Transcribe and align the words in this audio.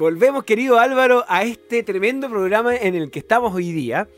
Volvemos, 0.00 0.44
querido 0.44 0.78
Álvaro, 0.78 1.26
a 1.28 1.42
este 1.42 1.82
tremendo 1.82 2.30
programa 2.30 2.74
en 2.74 2.94
el 2.94 3.10
que 3.10 3.18
estamos 3.18 3.54
hoy 3.54 3.70
día. 3.70 4.08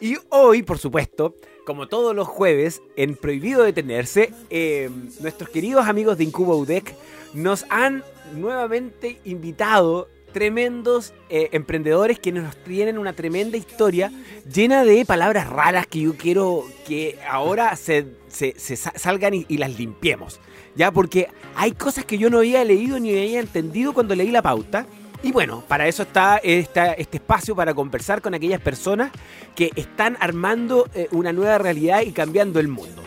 Y 0.00 0.16
hoy, 0.30 0.64
por 0.64 0.78
supuesto, 0.78 1.36
como 1.64 1.86
todos 1.86 2.12
los 2.12 2.26
jueves, 2.26 2.82
en 2.96 3.14
Prohibido 3.14 3.62
Detenerse, 3.62 4.32
eh, 4.50 4.90
nuestros 5.20 5.48
queridos 5.48 5.86
amigos 5.86 6.18
de 6.18 6.24
Incubo 6.24 6.56
UDEC 6.56 6.96
nos 7.34 7.64
han 7.70 8.02
nuevamente 8.34 9.20
invitado 9.24 10.08
tremendos 10.32 11.14
eh, 11.30 11.50
emprendedores 11.52 12.18
que 12.18 12.32
nos 12.32 12.56
tienen 12.56 12.98
una 12.98 13.12
tremenda 13.12 13.56
historia 13.56 14.10
llena 14.52 14.82
de 14.82 15.04
palabras 15.04 15.48
raras 15.48 15.86
que 15.86 16.00
yo 16.00 16.16
quiero 16.16 16.64
que 16.84 17.20
ahora 17.30 17.76
se, 17.76 18.06
salgan 18.26 19.34
y, 19.34 19.56
las 19.56 19.78
limpiemos. 19.78 20.40
¿Ya? 20.74 20.90
Porque 20.90 21.28
hay 21.54 21.70
cosas 21.70 22.04
que 22.04 22.18
yo 22.18 22.28
no 22.28 22.38
había 22.38 22.64
leído 22.64 22.98
ni 22.98 23.10
había 23.10 23.38
entendido 23.38 23.94
cuando 23.94 24.16
leí 24.16 24.32
la 24.32 24.42
pauta. 24.42 24.84
Y 25.24 25.30
bueno, 25.30 25.62
para 25.68 25.86
eso 25.86 26.02
está, 26.02 26.38
este 26.38 26.96
espacio 27.12 27.54
para 27.54 27.74
conversar 27.74 28.20
con 28.20 28.34
aquellas 28.34 28.60
personas 28.60 29.12
que 29.54 29.70
están 29.76 30.16
armando 30.18 30.88
eh, 30.94 31.06
una 31.12 31.32
nueva 31.32 31.58
realidad 31.58 32.02
y 32.02 32.10
cambiando 32.10 32.58
el 32.58 32.66
mundo. 32.66 33.02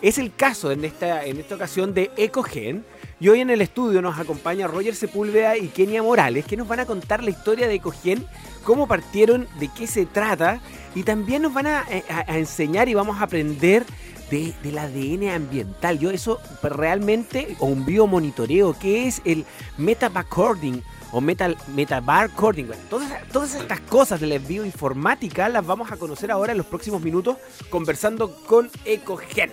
Es 0.00 0.16
el 0.16 0.34
caso 0.34 0.72
en 0.72 0.84
esta, 0.84 1.24
en 1.26 1.38
esta 1.38 1.56
ocasión 1.56 1.92
de 1.92 2.10
Ecogen, 2.16 2.86
y 3.20 3.28
hoy 3.28 3.40
en 3.40 3.50
el 3.50 3.60
estudio 3.60 4.00
nos 4.00 4.18
acompaña 4.18 4.66
Roger 4.66 4.94
Sepúlveda 4.94 5.58
y 5.58 5.68
Kenia 5.68 6.02
Morales, 6.02 6.46
que 6.46 6.56
nos 6.56 6.68
van 6.68 6.80
a 6.80 6.86
contar 6.86 7.22
la 7.22 7.30
historia 7.30 7.66
de 7.66 7.74
Ecogen, 7.74 8.24
cómo 8.64 8.88
partieron, 8.88 9.46
de 9.58 9.68
qué 9.68 9.86
se 9.86 10.06
trata, 10.06 10.60
y 10.94 11.02
también 11.02 11.42
nos 11.42 11.52
van 11.52 11.66
a, 11.66 11.84
eh, 11.90 12.02
enseñar 12.28 12.88
y 12.88 12.94
vamos 12.94 13.18
a 13.18 13.24
aprender 13.24 13.84
de, 14.30 14.54
del 14.62 14.78
ADN 14.78 15.34
ambiental. 15.34 15.98
Yo 15.98 16.10
eso 16.10 16.40
realmente, 16.62 17.56
o 17.58 17.66
un 17.66 17.84
biomonitoreo, 17.84 18.74
¿qué 18.78 19.06
es 19.06 19.20
el 19.26 19.44
metabacording? 19.76 20.82
O 21.12 21.20
metal, 21.20 21.56
metabarcoding. 21.74 22.70
todas, 22.90 23.10
todas 23.32 23.54
estas 23.54 23.80
cosas 23.80 24.20
de 24.20 24.26
la 24.26 24.38
bioinformática 24.38 25.48
las 25.48 25.66
vamos 25.66 25.90
a 25.90 25.96
conocer 25.96 26.30
ahora 26.30 26.52
en 26.52 26.58
los 26.58 26.66
próximos 26.66 27.00
minutos 27.02 27.36
conversando 27.70 28.34
con 28.46 28.70
Ecogen. 28.84 29.50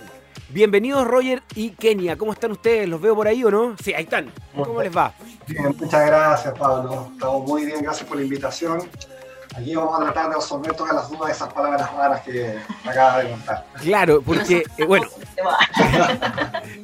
Bienvenidos 0.50 1.06
Roger 1.06 1.42
y 1.54 1.70
Kenia, 1.70 2.16
¿cómo 2.16 2.32
están 2.32 2.52
ustedes? 2.52 2.88
¿Los 2.88 3.00
veo 3.00 3.16
por 3.16 3.26
ahí 3.26 3.42
o 3.42 3.50
no? 3.50 3.76
Sí, 3.82 3.92
ahí 3.94 4.04
están. 4.04 4.30
¿Cómo 4.54 4.80
les 4.80 4.96
va? 4.96 5.12
Bien, 5.46 5.74
muchas 5.76 6.06
gracias 6.06 6.56
Pablo. 6.56 7.10
Estamos 7.12 7.48
muy 7.48 7.64
bien, 7.64 7.82
gracias 7.82 8.08
por 8.08 8.16
la 8.16 8.22
invitación. 8.22 8.80
Aquí 9.56 9.74
vamos 9.74 9.98
a 9.98 10.04
tratar 10.04 10.28
de 10.28 10.36
resolver 10.36 10.74
todas 10.74 10.94
las 10.94 11.08
dudas 11.08 11.28
de 11.28 11.32
esas 11.32 11.50
palabras 11.50 11.90
raras 11.94 12.20
que 12.20 12.58
me 12.84 12.90
acabas 12.90 13.24
de 13.24 13.30
contar. 13.30 13.66
Claro, 13.80 14.20
porque, 14.20 14.64
eh, 14.76 14.84
bueno, 14.84 15.06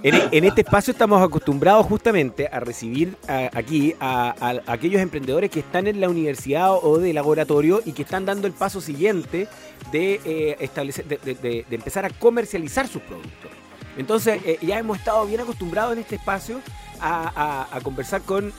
en, 0.03 0.45
este 0.45 0.63
espacio 0.63 0.93
estamos 0.93 1.23
acostumbrados 1.23 1.85
justamente 1.85 2.49
a 2.51 2.61
recibir 2.61 3.19
aquí 3.29 3.95
a, 4.01 4.35
aquellos 4.67 5.03
emprendedores 5.03 5.51
que 5.51 5.61
están 5.61 5.87
en 5.87 6.01
la 6.01 6.09
universidad 6.09 6.73
o 6.73 6.99
de 6.99 7.13
laboratorio 7.13 7.83
y 7.85 7.93
que 7.93 8.03
están 8.03 8.25
dando 8.25 8.47
el 8.47 8.55
paso 8.55 8.81
siguiente 8.81 9.49
de, 9.91 10.21
eh, 10.25 10.57
establecer, 10.61 11.07
de, 11.07 11.67
empezar 11.71 12.07
a 12.07 12.11
comercializar 12.11 12.89
sus 12.89 13.03
productos. 13.03 13.51
Entonces, 13.99 14.41
eh, 14.47 14.59
ya 14.63 14.79
hemos 14.79 14.97
estado 14.97 15.27
bien 15.27 15.43
acostumbrados 15.43 15.93
en 15.93 15.99
este 15.99 16.15
espacio 16.15 16.63
a, 17.03 17.67
conversar 17.83 18.23
con, 18.23 18.51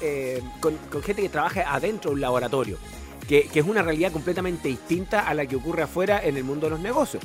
con, 0.59 1.01
gente 1.01 1.23
que 1.23 1.29
trabaja 1.29 1.63
adentro 1.73 2.11
de 2.11 2.15
un 2.15 2.21
laboratorio, 2.21 2.77
que, 3.27 3.47
que 3.47 3.59
es 3.59 3.65
una 3.65 3.81
realidad 3.81 4.11
completamente 4.11 4.67
distinta 4.67 5.21
a 5.21 5.33
la 5.33 5.45
que 5.45 5.55
ocurre 5.55 5.83
afuera 5.83 6.23
en 6.23 6.37
el 6.37 6.43
mundo 6.43 6.67
de 6.67 6.71
los 6.71 6.79
negocios. 6.79 7.23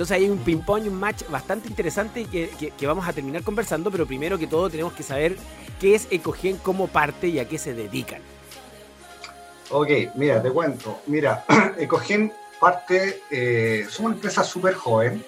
Entonces 0.00 0.16
hay 0.16 0.30
un 0.30 0.38
ping-pong 0.38 0.84
y 0.86 0.88
un 0.88 0.94
match 0.94 1.24
bastante 1.28 1.68
interesante 1.68 2.24
que, 2.24 2.72
que, 2.76 2.86
vamos 2.86 3.06
a 3.06 3.12
terminar 3.12 3.42
conversando, 3.42 3.90
pero 3.90 4.06
primero 4.06 4.38
que 4.38 4.46
todo 4.46 4.70
tenemos 4.70 4.92
que 4.94 5.02
saber 5.02 5.36
qué 5.78 5.94
es 5.94 6.08
Ecogen 6.10 6.56
como 6.56 6.86
parte 6.86 7.28
y 7.28 7.38
a 7.38 7.48
qué 7.48 7.58
se 7.58 7.74
dedican. 7.74 8.22
Ok, 9.70 9.88
mira, 10.14 10.42
te 10.42 10.50
cuento. 10.50 11.00
Mira, 11.06 11.44
Ecogen 11.78 12.32
parte, 12.58 13.22
eh, 13.30 13.86
somos 13.90 14.12
una 14.12 14.14
empresa 14.16 14.42
súper 14.42 14.74
joven, 14.74 15.24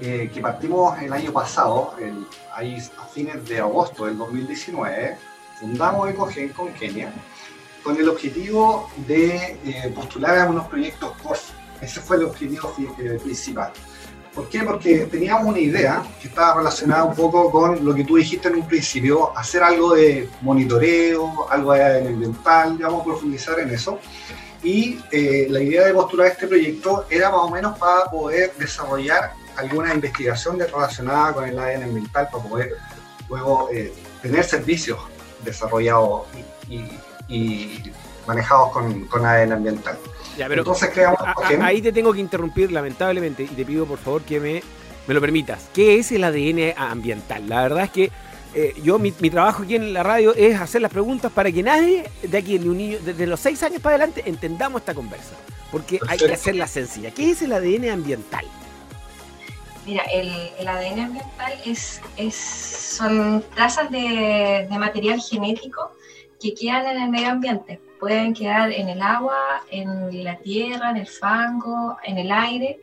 eh, 0.00 0.30
que 0.32 0.40
partimos 0.40 1.00
el 1.02 1.12
año 1.12 1.32
pasado, 1.32 1.94
ahí 2.54 2.78
a 2.98 3.06
fines 3.06 3.46
de 3.48 3.60
agosto 3.60 4.06
del 4.06 4.18
2019, 4.18 5.16
fundamos 5.60 6.08
Ecogen 6.08 6.48
con 6.50 6.72
Kenia, 6.72 7.12
con 7.82 7.96
el 7.96 8.08
objetivo 8.08 8.90
de 9.06 9.58
eh, 9.64 9.92
postular 9.94 10.38
a 10.38 10.50
unos 10.50 10.68
proyectos 10.68 11.12
CORF 11.22 11.50
ese 11.82 12.00
fue 12.00 12.16
el 12.16 12.24
objetivo 12.24 12.74
principal. 13.22 13.72
¿Por 14.34 14.48
qué? 14.48 14.62
Porque 14.62 15.06
teníamos 15.10 15.46
una 15.46 15.58
idea 15.58 16.02
que 16.20 16.28
estaba 16.28 16.54
relacionada 16.54 17.04
un 17.04 17.14
poco 17.14 17.50
con 17.50 17.84
lo 17.84 17.94
que 17.94 18.04
tú 18.04 18.16
dijiste 18.16 18.48
en 18.48 18.56
un 18.56 18.66
principio, 18.66 19.36
hacer 19.36 19.62
algo 19.62 19.94
de 19.94 20.28
monitoreo, 20.40 21.46
algo 21.50 21.72
de 21.74 22.08
ambiental, 22.08 22.78
vamos 22.78 23.02
a 23.02 23.04
profundizar 23.04 23.58
en 23.60 23.70
eso. 23.70 23.98
Y 24.62 25.00
eh, 25.10 25.48
la 25.50 25.60
idea 25.60 25.84
de 25.84 25.92
postular 25.92 26.28
este 26.28 26.46
proyecto 26.46 27.04
era 27.10 27.30
más 27.30 27.40
o 27.40 27.50
menos 27.50 27.76
para 27.78 28.04
poder 28.10 28.52
desarrollar 28.58 29.32
alguna 29.56 29.92
investigación 29.92 30.58
relacionada 30.58 31.34
con 31.34 31.44
el 31.48 31.58
ADN 31.58 31.82
ambiental, 31.82 32.28
para 32.32 32.44
poder 32.44 32.76
luego 33.28 33.68
eh, 33.72 33.92
tener 34.22 34.44
servicios 34.44 34.98
desarrollados 35.44 36.22
y, 36.70 36.84
manejados 38.26 38.72
con, 38.72 39.06
con 39.06 39.24
ADN 39.26 39.52
ambiental. 39.52 39.98
Entonces 40.38 40.90
creamos 40.90 41.20
Ahí 41.60 41.82
te 41.82 41.92
tengo 41.92 42.12
que 42.12 42.20
interrumpir, 42.20 42.72
lamentablemente, 42.72 43.44
y 43.44 43.48
te 43.48 43.64
pido 43.64 43.86
por 43.86 43.98
favor 43.98 44.22
que 44.22 44.40
me, 44.40 44.62
me 45.06 45.14
lo 45.14 45.20
permitas. 45.20 45.68
¿Qué 45.72 45.98
es 45.98 46.12
el 46.12 46.24
ADN 46.24 46.74
ambiental? 46.76 47.48
La 47.48 47.62
verdad 47.62 47.84
es 47.84 47.90
que 47.90 48.10
eh, 48.54 48.74
yo, 48.82 48.98
mi, 48.98 49.12
trabajo 49.12 49.62
aquí 49.62 49.76
en 49.76 49.92
la 49.92 50.02
radio 50.02 50.34
es 50.34 50.60
hacer 50.60 50.82
las 50.82 50.92
preguntas 50.92 51.32
para 51.32 51.50
que 51.50 51.62
nadie 51.62 52.10
de 52.22 52.38
aquí, 52.38 52.58
ni 52.58 52.68
un 52.68 52.76
niño, 52.76 52.98
desde 53.02 53.26
los 53.26 53.40
seis 53.40 53.62
años 53.62 53.80
para 53.80 53.96
adelante, 53.96 54.22
entendamos 54.26 54.82
esta 54.82 54.94
conversa. 54.94 55.34
Porque 55.70 55.98
hay 56.06 56.18
que 56.18 56.32
hacerla 56.32 56.66
sencilla. 56.66 57.10
¿Qué 57.12 57.30
es 57.30 57.40
el 57.40 57.52
ADN 57.52 57.88
ambiental? 57.88 58.44
Mira, 59.86 60.04
el, 60.12 60.68
ADN 60.68 61.00
ambiental 61.00 61.52
es, 61.64 62.00
es, 62.16 62.34
son 62.34 63.42
trazas 63.54 63.90
de, 63.90 64.66
de 64.70 64.78
material 64.78 65.20
genético 65.20 65.92
que 66.42 66.54
quedan 66.54 66.86
en 66.86 67.02
el 67.02 67.10
medio 67.10 67.28
ambiente 67.30 67.80
pueden 68.02 68.34
quedar 68.34 68.72
en 68.72 68.88
el 68.88 69.00
agua, 69.00 69.62
en 69.70 70.24
la 70.24 70.36
tierra, 70.38 70.90
en 70.90 70.96
el 70.96 71.06
fango, 71.06 71.96
en 72.02 72.18
el 72.18 72.32
aire, 72.32 72.80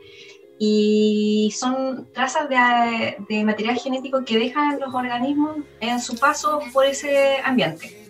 y 0.58 1.53
son 1.53 2.08
trazas 2.14 2.47
de, 2.47 3.44
material 3.44 3.78
genético 3.78 4.24
que 4.24 4.40
dejan 4.40 4.80
los 4.80 4.96
organismos 4.96 5.58
en 5.81 6.00
su 6.00 6.16
paso 6.18 6.62
por 6.72 6.86
ese 6.86 7.36
ambiente. 7.44 8.08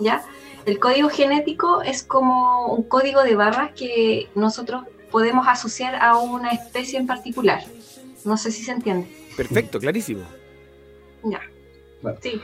¿ya? 0.00 0.24
El 0.66 0.80
código 0.80 1.08
genético 1.10 1.80
es 1.82 2.02
como 2.02 2.74
un 2.74 2.82
código 2.82 3.22
de 3.22 3.36
barras 3.36 3.70
que 3.76 4.28
nosotros 4.34 4.82
podemos 5.12 5.46
asociar 5.46 5.94
a 5.94 6.18
una 6.18 6.50
especie 6.50 6.98
en 6.98 7.06
particular. 7.06 7.62
No 8.24 8.36
sé 8.36 8.50
si 8.50 8.64
se 8.64 8.72
entiende. 8.72 9.06
Perfecto, 9.36 9.78
clarísimo. 9.78 10.24
Ya. 11.22 11.40
Sí. 12.20 12.40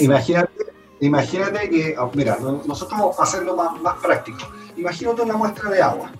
Imagínate 0.00 0.75
Imagínate 1.00 1.68
que, 1.68 1.96
oh, 1.98 2.10
mira, 2.14 2.38
nosotros 2.40 2.98
vamos 2.98 3.18
a 3.18 3.24
hacerlo 3.24 3.54
más, 3.54 3.80
más 3.80 3.96
práctico. 3.96 4.38
Imagínate 4.76 5.22
una 5.22 5.36
muestra 5.36 5.70
de 5.70 5.82
agua. 5.82 6.10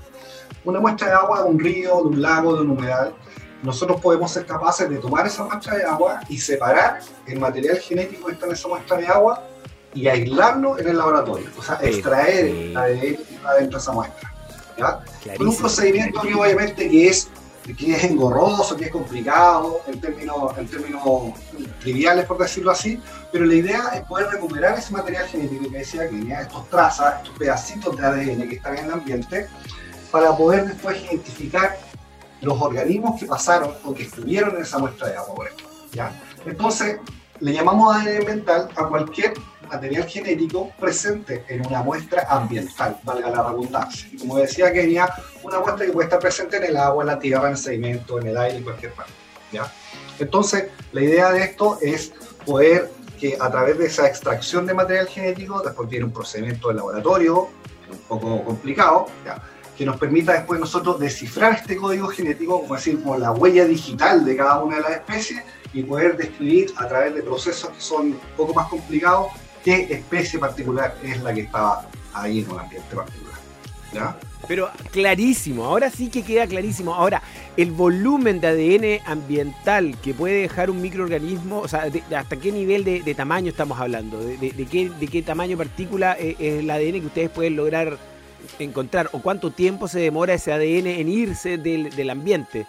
Una 0.64 0.80
muestra 0.80 1.08
de 1.08 1.14
agua 1.14 1.42
de 1.42 1.48
un 1.48 1.58
río, 1.58 1.96
de 1.96 2.08
un 2.08 2.22
lago, 2.22 2.54
de 2.56 2.62
un 2.62 2.70
humedal. 2.70 3.14
Nosotros 3.62 4.00
podemos 4.00 4.30
ser 4.30 4.44
capaces 4.44 4.88
de 4.90 4.96
tomar 4.96 5.26
esa 5.26 5.44
muestra 5.44 5.76
de 5.76 5.84
agua 5.84 6.20
y 6.28 6.38
separar 6.38 7.00
el 7.26 7.40
material 7.40 7.78
genético 7.78 8.26
que 8.26 8.34
está 8.34 8.46
en 8.46 8.52
esa 8.52 8.68
muestra 8.68 8.96
de 8.98 9.06
agua 9.06 9.42
y 9.94 10.08
aislarlo 10.08 10.78
en 10.78 10.88
el 10.88 10.98
laboratorio. 10.98 11.48
O 11.58 11.62
sea, 11.62 11.78
extraer 11.80 12.44
el 12.44 12.76
ADN 12.76 13.16
adentro 13.46 13.78
de 13.78 13.82
esa 13.82 13.92
muestra. 13.92 14.34
¿ya? 14.76 15.00
Con 15.38 15.48
un 15.48 15.56
procedimiento 15.56 16.20
que 16.20 16.34
obviamente 16.34 16.88
que 16.88 17.08
es 17.08 17.30
que 17.74 17.94
es 17.94 18.04
engorroso, 18.04 18.76
que 18.76 18.86
es 18.86 18.90
complicado, 18.90 19.80
en 19.88 20.00
términos, 20.00 20.56
en 20.56 20.68
términos 20.68 21.02
triviales, 21.80 22.24
por 22.26 22.38
decirlo 22.38 22.70
así, 22.70 23.00
pero 23.32 23.44
la 23.44 23.54
idea 23.54 23.90
es 23.94 24.02
poder 24.04 24.28
recuperar 24.28 24.78
ese 24.78 24.92
material 24.92 25.26
genético 25.26 25.70
que 25.70 25.78
decía 25.78 26.08
que 26.08 26.32
estos 26.32 26.68
trazas, 26.70 27.22
estos 27.22 27.38
pedacitos 27.38 27.96
de 27.96 28.06
ADN 28.06 28.48
que 28.48 28.56
están 28.56 28.78
en 28.78 28.84
el 28.84 28.92
ambiente, 28.92 29.48
para 30.10 30.36
poder 30.36 30.66
después 30.66 31.02
identificar 31.04 31.76
los 32.40 32.60
organismos 32.60 33.18
que 33.18 33.26
pasaron 33.26 33.74
o 33.84 33.92
que 33.92 34.04
estuvieron 34.04 34.54
en 34.56 34.62
esa 34.62 34.78
muestra 34.78 35.08
de 35.08 35.16
agua. 35.16 35.46
¿ya? 35.92 36.12
Entonces, 36.44 36.98
le 37.40 37.52
llamamos 37.52 37.96
ADN 37.96 38.18
ambiental 38.18 38.68
a 38.76 38.84
cualquier 38.84 39.34
material 39.66 40.08
genético 40.08 40.72
presente 40.78 41.44
en 41.48 41.66
una 41.66 41.82
muestra 41.82 42.26
ambiental, 42.28 42.98
valga 43.04 43.30
la 43.30 43.42
redundancia. 43.50 44.08
Como 44.18 44.38
decía 44.38 44.72
Kenia, 44.72 45.08
una 45.42 45.60
muestra 45.60 45.86
que 45.86 45.92
puede 45.92 46.06
estar 46.06 46.20
presente 46.20 46.56
en 46.58 46.64
el 46.64 46.76
agua, 46.76 47.02
en 47.02 47.08
la 47.08 47.18
tierra, 47.18 47.46
en 47.46 47.52
el 47.52 47.58
sedimento, 47.58 48.18
en 48.20 48.28
el 48.28 48.36
aire, 48.36 48.58
en 48.58 48.64
cualquier 48.64 48.92
parte. 48.92 49.12
¿ya? 49.52 49.70
Entonces, 50.18 50.66
la 50.92 51.02
idea 51.02 51.32
de 51.32 51.42
esto 51.42 51.78
es 51.80 52.12
poder 52.44 52.90
que 53.18 53.36
a 53.40 53.50
través 53.50 53.78
de 53.78 53.86
esa 53.86 54.06
extracción 54.06 54.66
de 54.66 54.74
material 54.74 55.08
genético, 55.08 55.62
después 55.62 55.88
tiene 55.88 56.04
un 56.04 56.12
procedimiento 56.12 56.68
de 56.68 56.74
laboratorio, 56.74 57.48
un 57.90 57.98
poco 58.08 58.44
complicado, 58.44 59.06
¿ya? 59.24 59.40
que 59.76 59.84
nos 59.84 59.98
permita 59.98 60.32
después 60.32 60.58
nosotros 60.58 60.98
descifrar 60.98 61.52
este 61.52 61.76
código 61.76 62.08
genético, 62.08 62.62
como 62.62 62.74
decir, 62.74 63.02
como 63.02 63.18
la 63.18 63.32
huella 63.32 63.64
digital 63.66 64.24
de 64.24 64.36
cada 64.36 64.62
una 64.62 64.76
de 64.76 64.82
las 64.82 64.92
especies, 64.92 65.42
y 65.72 65.82
poder 65.82 66.16
describir 66.16 66.72
a 66.76 66.88
través 66.88 67.14
de 67.14 67.22
procesos 67.22 67.70
que 67.70 67.80
son 67.80 68.06
un 68.06 68.20
poco 68.36 68.54
más 68.54 68.68
complicados 68.68 69.26
qué 69.66 69.88
especie 69.90 70.38
particular 70.38 70.96
es 71.02 71.20
la 71.22 71.34
que 71.34 71.40
estaba 71.40 71.84
ahí 72.14 72.38
en 72.38 72.50
un 72.52 72.60
ambiente 72.60 72.94
particular. 72.94 73.36
Pero 74.46 74.70
clarísimo, 74.92 75.64
ahora 75.64 75.90
sí 75.90 76.08
que 76.08 76.22
queda 76.22 76.46
clarísimo. 76.46 76.94
Ahora, 76.94 77.20
el 77.56 77.72
volumen 77.72 78.40
de 78.40 78.46
ADN 78.46 79.10
ambiental 79.10 79.96
que 80.02 80.14
puede 80.14 80.42
dejar 80.42 80.70
un 80.70 80.80
microorganismo, 80.80 81.60
o 81.60 81.68
sea, 81.68 81.88
¿hasta 82.16 82.36
qué 82.36 82.52
nivel 82.52 82.84
de, 82.84 83.14
tamaño 83.16 83.48
estamos 83.48 83.80
hablando? 83.80 84.20
¿De, 84.20 84.36
qué, 84.70 84.88
¿De, 84.88 85.08
qué, 85.08 85.22
tamaño 85.22 85.56
partícula 85.56 86.12
es 86.12 86.38
el 86.38 86.70
ADN 86.70 87.00
que 87.00 87.06
ustedes 87.06 87.30
pueden 87.30 87.56
lograr 87.56 87.98
encontrar? 88.60 89.08
¿O 89.12 89.20
cuánto 89.20 89.50
tiempo 89.50 89.88
se 89.88 89.98
demora 89.98 90.34
ese 90.34 90.52
ADN 90.52 90.86
en 90.86 91.08
irse 91.08 91.58
del, 91.58 92.10
ambiente? 92.10 92.66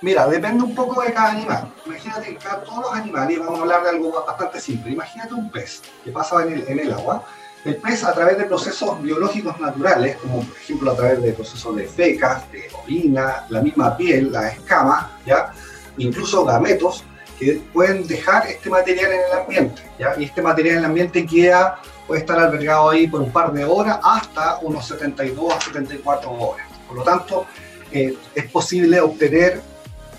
Mira, 0.00 0.26
depende 0.28 0.62
un 0.64 0.74
poco 0.74 1.02
de 1.02 1.12
cada 1.12 1.32
animal. 1.32 1.72
Imagínate 1.86 2.36
que 2.36 2.48
todos 2.64 2.82
los 2.82 2.92
animales, 2.92 3.38
vamos 3.40 3.58
a 3.58 3.62
hablar 3.62 3.82
de 3.82 3.88
algo 3.90 4.24
bastante 4.24 4.60
simple. 4.60 4.92
Imagínate 4.92 5.34
un 5.34 5.50
pez 5.50 5.82
que 6.04 6.12
pasa 6.12 6.42
en 6.44 6.52
el, 6.52 6.68
en 6.68 6.78
el 6.78 6.92
agua 6.92 7.24
el 7.64 7.76
pez 7.76 8.04
a 8.04 8.12
través 8.12 8.38
de 8.38 8.44
procesos 8.44 9.00
biológicos 9.02 9.58
naturales, 9.60 10.16
como 10.16 10.42
por 10.42 10.56
ejemplo 10.56 10.90
a 10.92 10.96
través 10.96 11.22
de 11.22 11.32
procesos 11.32 11.76
de 11.76 11.84
fecas, 11.86 12.50
de 12.52 12.70
orina, 12.82 13.46
la 13.48 13.60
misma 13.60 13.96
piel, 13.96 14.32
las 14.32 14.54
escamas, 14.54 15.06
¿ya? 15.26 15.52
incluso 15.96 16.44
gametos, 16.44 17.04
que 17.38 17.62
pueden 17.72 18.06
dejar 18.06 18.46
este 18.48 18.68
material 18.68 19.12
en 19.12 19.20
el 19.20 19.38
ambiente. 19.40 19.82
¿ya? 19.98 20.14
Y 20.18 20.24
este 20.24 20.42
material 20.42 20.74
en 20.74 20.78
el 20.80 20.84
ambiente 20.86 21.26
queda, 21.26 21.80
puede 22.06 22.20
estar 22.20 22.38
albergado 22.38 22.90
ahí 22.90 23.06
por 23.06 23.20
un 23.20 23.30
par 23.30 23.52
de 23.52 23.64
horas 23.64 23.98
hasta 24.02 24.58
unos 24.62 24.86
72 24.86 25.52
a 25.52 25.60
74 25.60 26.30
horas. 26.30 26.66
Por 26.86 26.96
lo 26.96 27.02
tanto, 27.02 27.46
eh, 27.92 28.16
es 28.34 28.50
posible 28.50 29.00
obtener 29.00 29.60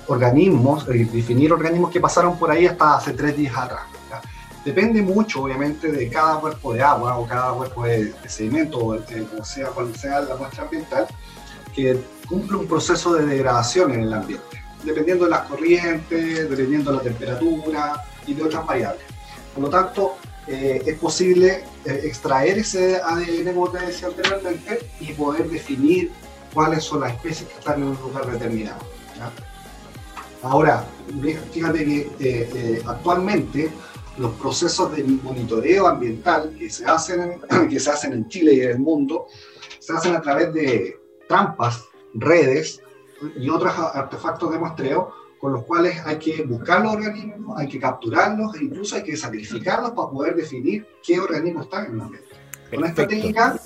organismos, 0.10 0.88
eh, 0.90 1.08
definir 1.12 1.54
organismos 1.54 1.92
que 1.92 2.00
pasaron 2.00 2.38
por 2.38 2.52
ahí 2.52 2.66
hasta 2.66 2.98
hace 2.98 3.14
tres 3.14 3.38
días 3.38 3.56
atrás. 3.56 3.82
Depende 4.66 5.02
mucho, 5.02 5.44
obviamente, 5.44 5.90
de 5.90 6.10
cada 6.10 6.40
cuerpo 6.40 6.74
de 6.74 6.82
agua 6.82 7.18
o 7.18 7.26
cada 7.26 7.54
cuerpo 7.54 7.86
de, 7.86 8.14
sedimento, 8.28 8.78
o 8.88 9.46
sea 9.46 9.68
cual 9.68 9.96
sea 9.96 10.20
la 10.20 10.36
muestra 10.36 10.64
ambiental, 10.64 11.08
que 11.74 11.98
cumple 12.28 12.58
un 12.58 12.68
proceso 12.68 13.14
de 13.14 13.26
degradación 13.26 13.94
en 13.94 14.02
el 14.02 14.14
ambiente, 14.14 14.62
dependiendo 14.84 15.26
de 15.26 15.32
las 15.32 15.48
corrientes, 15.48 16.50
dependiendo 16.50 16.92
de 16.92 16.98
la 16.98 17.04
temperatura 17.04 18.04
y 18.28 18.34
de 18.34 18.44
otras 18.44 18.66
variables. 18.66 19.04
Por 19.56 19.64
lo 19.64 19.70
tanto, 19.70 20.18
eh, 20.46 20.84
es 20.86 21.00
posible 21.00 21.64
eh, 21.86 22.02
extraer 22.04 22.58
ese 22.60 22.98
ADN, 22.98 23.54
como 23.54 23.70
te 23.70 23.86
decía 23.86 24.10
anteriormente, 24.10 24.90
y 25.00 25.14
poder 25.14 25.50
definir 25.50 26.12
cuáles 26.54 26.84
son 26.84 27.00
las 27.00 27.14
especies 27.14 27.48
que 27.50 27.60
están 27.60 27.82
en 27.82 27.88
un 27.90 27.98
lugar 28.02 28.30
determinado. 28.30 28.80
Ahora, 30.42 30.86
fíjate 31.52 31.86
que 31.86 32.12
eh, 32.20 32.82
actualmente 32.86 33.72
los 34.18 34.34
procesos 34.34 34.96
de 34.96 35.04
monitoreo 35.04 35.88
ambiental 35.88 36.56
que 36.58 36.70
se 36.70 36.86
hacen, 36.86 37.42
que 37.70 37.80
se 37.80 37.90
hacen 37.90 38.14
en 38.14 38.28
Chile 38.30 38.54
y 38.54 38.62
en 38.62 38.72
el 38.72 38.80
mundo, 38.80 39.28
se 39.80 39.94
hacen 39.94 40.16
a 40.16 40.22
través 40.22 40.54
de 40.54 40.98
trampas, 41.28 41.86
redes 42.14 42.82
y 43.38 43.50
otros 43.50 43.74
artefactos 43.78 44.52
de 44.52 44.60
muestreo 44.60 45.14
con 45.40 45.54
los 45.54 45.64
cuales 45.64 46.02
hay 46.06 46.18
que 46.18 46.44
buscar 46.44 46.82
los 46.82 46.94
organismos, 46.94 47.58
hay 47.58 47.68
que 47.68 47.80
capturarlos 47.80 48.56
e 48.56 48.66
incluso 48.66 48.96
hay 48.96 49.04
que 49.04 49.16
sacrificarlos 49.16 49.92
para 49.92 50.10
poder 50.10 50.36
definir 50.36 50.86
qué 51.02 51.20
organismo 51.20 51.64
están 51.64 51.86
en 51.86 51.94
el 51.96 52.02
ambiente. 52.02 52.30
Con 52.74 52.84
esta, 52.86 53.08
técnica, 53.08 53.60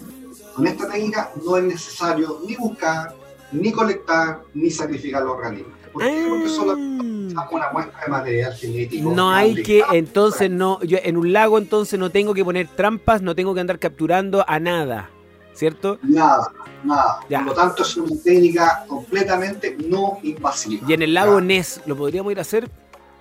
con 0.56 0.68
esta 0.68 0.88
técnica 0.88 1.32
no 1.44 1.58
es 1.58 1.64
necesario 1.64 2.40
ni 2.46 2.56
buscar, 2.56 3.16
ni 3.52 3.72
colectar, 3.72 4.44
ni 4.54 4.70
sacrificar 4.70 5.24
los 5.24 5.32
organismos. 5.34 5.83
¿Por 5.94 6.04
qué? 6.04 6.26
Porque 6.28 6.50
solo 6.50 6.74
una 6.74 7.72
muestra 7.72 8.00
de 8.06 8.12
material 8.12 8.54
genético. 8.54 9.12
No 9.12 9.32
hay 9.32 9.64
que, 9.64 9.84
entonces, 9.94 10.50
no, 10.50 10.82
yo 10.84 10.98
en 11.02 11.18
un 11.18 11.32
lago 11.34 11.58
entonces 11.58 12.00
no 12.00 12.10
tengo 12.10 12.34
que 12.34 12.44
poner 12.44 12.68
trampas, 12.68 13.22
no 13.22 13.36
tengo 13.36 13.54
que 13.54 13.62
andar 13.62 13.80
capturando 13.80 14.44
a 14.48 14.60
nada, 14.60 15.10
¿cierto? 15.54 16.00
Nada, 16.04 16.52
nada. 16.84 17.20
Por 17.30 17.44
lo 17.44 17.54
tanto, 17.54 17.84
es 17.84 17.96
una 17.98 18.16
técnica 18.24 18.86
completamente 18.88 19.76
no 19.88 20.20
invasiva. 20.24 20.86
Y 20.88 20.94
en 20.94 21.02
el 21.02 21.14
lago 21.14 21.42
Ness, 21.42 21.82
¿lo 21.86 21.96
podríamos 21.96 22.32
ir 22.32 22.40
a 22.40 22.42
hacer? 22.42 22.70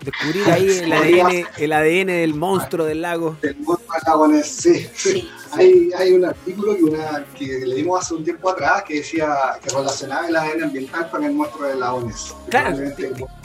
Descubrir 0.05 0.51
ahí 0.51 0.69
el 0.69 0.93
ADN, 0.93 1.47
el 1.59 1.73
ADN 1.73 2.07
del 2.07 2.35
monstruo 2.35 2.87
del 2.87 3.03
lago. 3.03 3.37
Del 3.41 3.57
monstruo 3.59 3.95
del 3.95 4.03
lago 4.07 4.29
Ness, 4.29 4.47
sí. 4.47 4.89
sí. 4.95 5.31
Hay, 5.53 5.91
hay, 5.99 6.13
un 6.13 6.25
artículo 6.25 6.75
que, 6.75 6.83
una, 6.83 7.27
que 7.39 7.67
leímos 7.67 8.01
hace 8.01 8.15
un 8.15 8.25
tiempo 8.25 8.49
atrás 8.51 8.85
que 8.85 8.95
decía 8.95 9.29
que 9.63 9.69
relacionaba 9.69 10.27
el 10.27 10.35
ADN 10.35 10.63
ambiental 10.65 11.11
con 11.11 11.25
el 11.25 11.35
monstruo 11.35 11.69
del 11.69 11.81
lago 11.81 12.01
Ness. 12.03 12.35
Claro. 12.49 12.79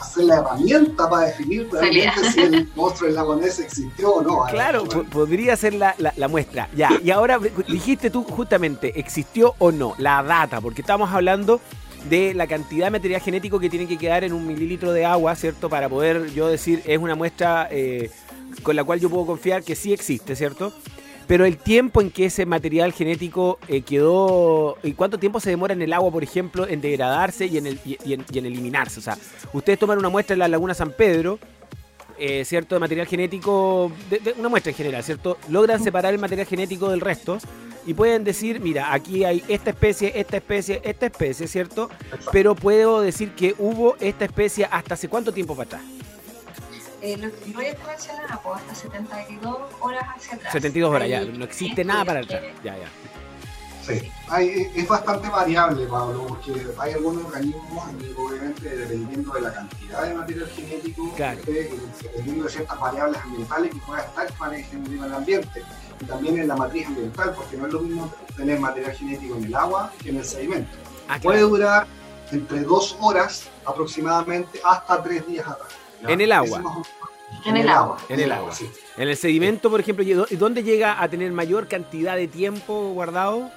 Hacer 0.00 0.24
la 0.24 0.36
herramienta 0.36 1.08
para 1.08 1.26
definir 1.26 1.68
realmente 1.70 2.32
si 2.32 2.40
el 2.40 2.68
monstruo 2.74 3.08
del 3.08 3.14
lago 3.14 3.36
Ness 3.36 3.60
existió 3.60 4.14
o 4.14 4.22
no. 4.22 4.44
Claro, 4.48 4.84
podría 4.84 5.56
ser 5.56 5.74
la, 5.74 5.94
la, 5.98 6.28
muestra. 6.28 6.68
Ya, 6.74 6.90
y 7.02 7.10
ahora 7.10 7.38
dijiste 7.68 8.10
tú 8.10 8.24
justamente, 8.24 8.98
¿existió 8.98 9.54
o 9.58 9.70
no? 9.70 9.94
La 9.98 10.22
data, 10.22 10.60
porque 10.60 10.80
estamos 10.80 11.10
hablando 11.12 11.60
de 12.08 12.34
la 12.34 12.46
cantidad 12.46 12.86
de 12.86 12.90
material 12.90 13.20
genético 13.20 13.58
que 13.58 13.68
tiene 13.68 13.86
que 13.86 13.98
quedar 13.98 14.24
en 14.24 14.32
un 14.32 14.46
mililitro 14.46 14.92
de 14.92 15.04
agua, 15.04 15.34
¿cierto? 15.34 15.68
Para 15.68 15.88
poder 15.88 16.32
yo 16.32 16.48
decir, 16.48 16.82
es 16.86 16.98
una 16.98 17.14
muestra 17.14 17.68
eh, 17.70 18.10
con 18.62 18.76
la 18.76 18.84
cual 18.84 19.00
yo 19.00 19.10
puedo 19.10 19.26
confiar 19.26 19.62
que 19.62 19.74
sí 19.74 19.92
existe, 19.92 20.36
¿cierto? 20.36 20.72
Pero 21.28 21.44
el 21.44 21.58
tiempo 21.58 22.00
en 22.00 22.10
que 22.10 22.24
ese 22.24 22.46
material 22.46 22.92
genético 22.92 23.58
eh, 23.68 23.82
quedó, 23.82 24.78
y 24.82 24.92
cuánto 24.94 25.18
tiempo 25.18 25.40
se 25.40 25.50
demora 25.50 25.74
en 25.74 25.82
el 25.82 25.92
agua, 25.92 26.10
por 26.10 26.22
ejemplo, 26.22 26.66
en 26.66 26.80
degradarse 26.80 27.44
y 27.46 27.58
en, 27.58 27.66
el, 27.66 27.78
y, 27.84 28.14
en, 28.14 28.46
eliminarse. 28.46 28.98
O 28.98 29.02
sea, 29.02 29.18
ustedes 29.52 29.78
toman 29.78 29.98
una 29.98 30.08
muestra 30.08 30.32
en 30.32 30.38
la 30.38 30.48
Laguna 30.48 30.72
San 30.72 30.90
Pedro, 30.90 31.38
eh, 32.18 32.44
¿cierto? 32.44 32.74
De 32.74 32.80
material 32.80 33.06
genético, 33.06 33.92
de, 34.10 34.34
una 34.38 34.48
muestra 34.48 34.70
en 34.70 34.76
general, 34.76 35.02
¿cierto? 35.02 35.38
Logran 35.48 35.82
separar 35.82 36.12
el 36.12 36.20
material 36.20 36.46
genético 36.46 36.90
del 36.90 37.00
resto 37.00 37.38
y 37.86 37.94
pueden 37.94 38.24
decir, 38.24 38.60
mira, 38.60 38.92
aquí 38.92 39.24
hay 39.24 39.42
esta 39.48 39.70
especie, 39.70 40.12
esta 40.14 40.36
especie, 40.36 40.80
esta 40.84 41.06
especie, 41.06 41.48
¿cierto? 41.48 41.88
Pero 42.32 42.54
puedo 42.54 43.00
decir 43.00 43.32
que 43.34 43.54
hubo 43.58 43.96
esta 44.00 44.24
especie 44.24 44.68
hasta 44.70 44.94
hace 44.94 45.08
cuánto 45.08 45.32
tiempo 45.32 45.54
para 45.54 45.66
atrás. 45.66 45.82
Eh, 47.00 47.16
lo 47.16 47.30
que 47.30 47.52
voy 47.52 47.66
a 47.66 47.86
mencionar, 47.86 48.42
pues 48.42 48.60
hasta 48.60 48.74
72 48.74 49.56
horas 49.80 50.04
hacia 50.16 50.34
atrás. 50.34 50.52
72 50.52 50.90
horas, 50.90 51.08
ya, 51.08 51.24
no 51.24 51.44
existe 51.44 51.84
nada 51.84 52.04
para 52.04 52.20
atrás. 52.20 52.42
Ya, 52.64 52.76
ya. 52.76 52.88
Sí, 53.88 54.12
es 54.74 54.88
bastante 54.88 55.28
variable, 55.28 55.86
Pablo, 55.86 56.26
porque 56.28 56.66
hay 56.78 56.92
algunos 56.92 57.24
organismos, 57.24 57.84
obviamente 58.16 58.76
dependiendo 58.76 59.32
de 59.32 59.40
la 59.40 59.54
cantidad 59.54 60.02
de 60.02 60.14
material 60.14 60.48
genético, 60.48 61.14
claro. 61.14 61.40
dependiendo 61.46 62.44
de 62.44 62.50
ciertas 62.50 62.78
variables 62.78 63.20
ambientales 63.22 63.72
que 63.72 63.80
pueda 63.80 64.02
estar 64.02 64.54
en 64.54 65.02
el 65.02 65.14
ambiente, 65.14 65.62
y 66.00 66.04
también 66.04 66.38
en 66.38 66.48
la 66.48 66.56
matriz 66.56 66.86
ambiental, 66.86 67.34
porque 67.34 67.56
no 67.56 67.66
es 67.66 67.72
lo 67.72 67.80
mismo 67.80 68.12
tener 68.36 68.60
material 68.60 68.92
genético 68.92 69.36
en 69.36 69.44
el 69.44 69.54
agua 69.54 69.92
que 70.02 70.10
en 70.10 70.16
el 70.16 70.24
sedimento. 70.24 70.70
Ah, 71.08 71.18
Puede 71.22 71.40
durar 71.40 71.86
entre 72.30 72.60
dos 72.60 72.96
horas 73.00 73.48
aproximadamente 73.64 74.60
hasta 74.62 75.02
tres 75.02 75.26
días 75.26 75.46
atrás. 75.46 75.68
En 76.06 76.20
el 76.20 76.32
agua. 76.32 76.82
En 77.44 77.56
el 77.56 77.68
agua. 77.68 77.98
En 78.08 78.20
el 78.20 78.32
agua. 78.32 78.54
Sí. 78.54 78.70
En 78.96 79.08
el 79.08 79.16
sedimento, 79.16 79.70
por 79.70 79.80
ejemplo, 79.80 80.04
¿y 80.04 80.36
dónde 80.36 80.62
llega 80.62 81.02
a 81.02 81.08
tener 81.08 81.32
mayor 81.32 81.66
cantidad 81.68 82.16
de 82.16 82.28
tiempo 82.28 82.92
guardado? 82.92 83.50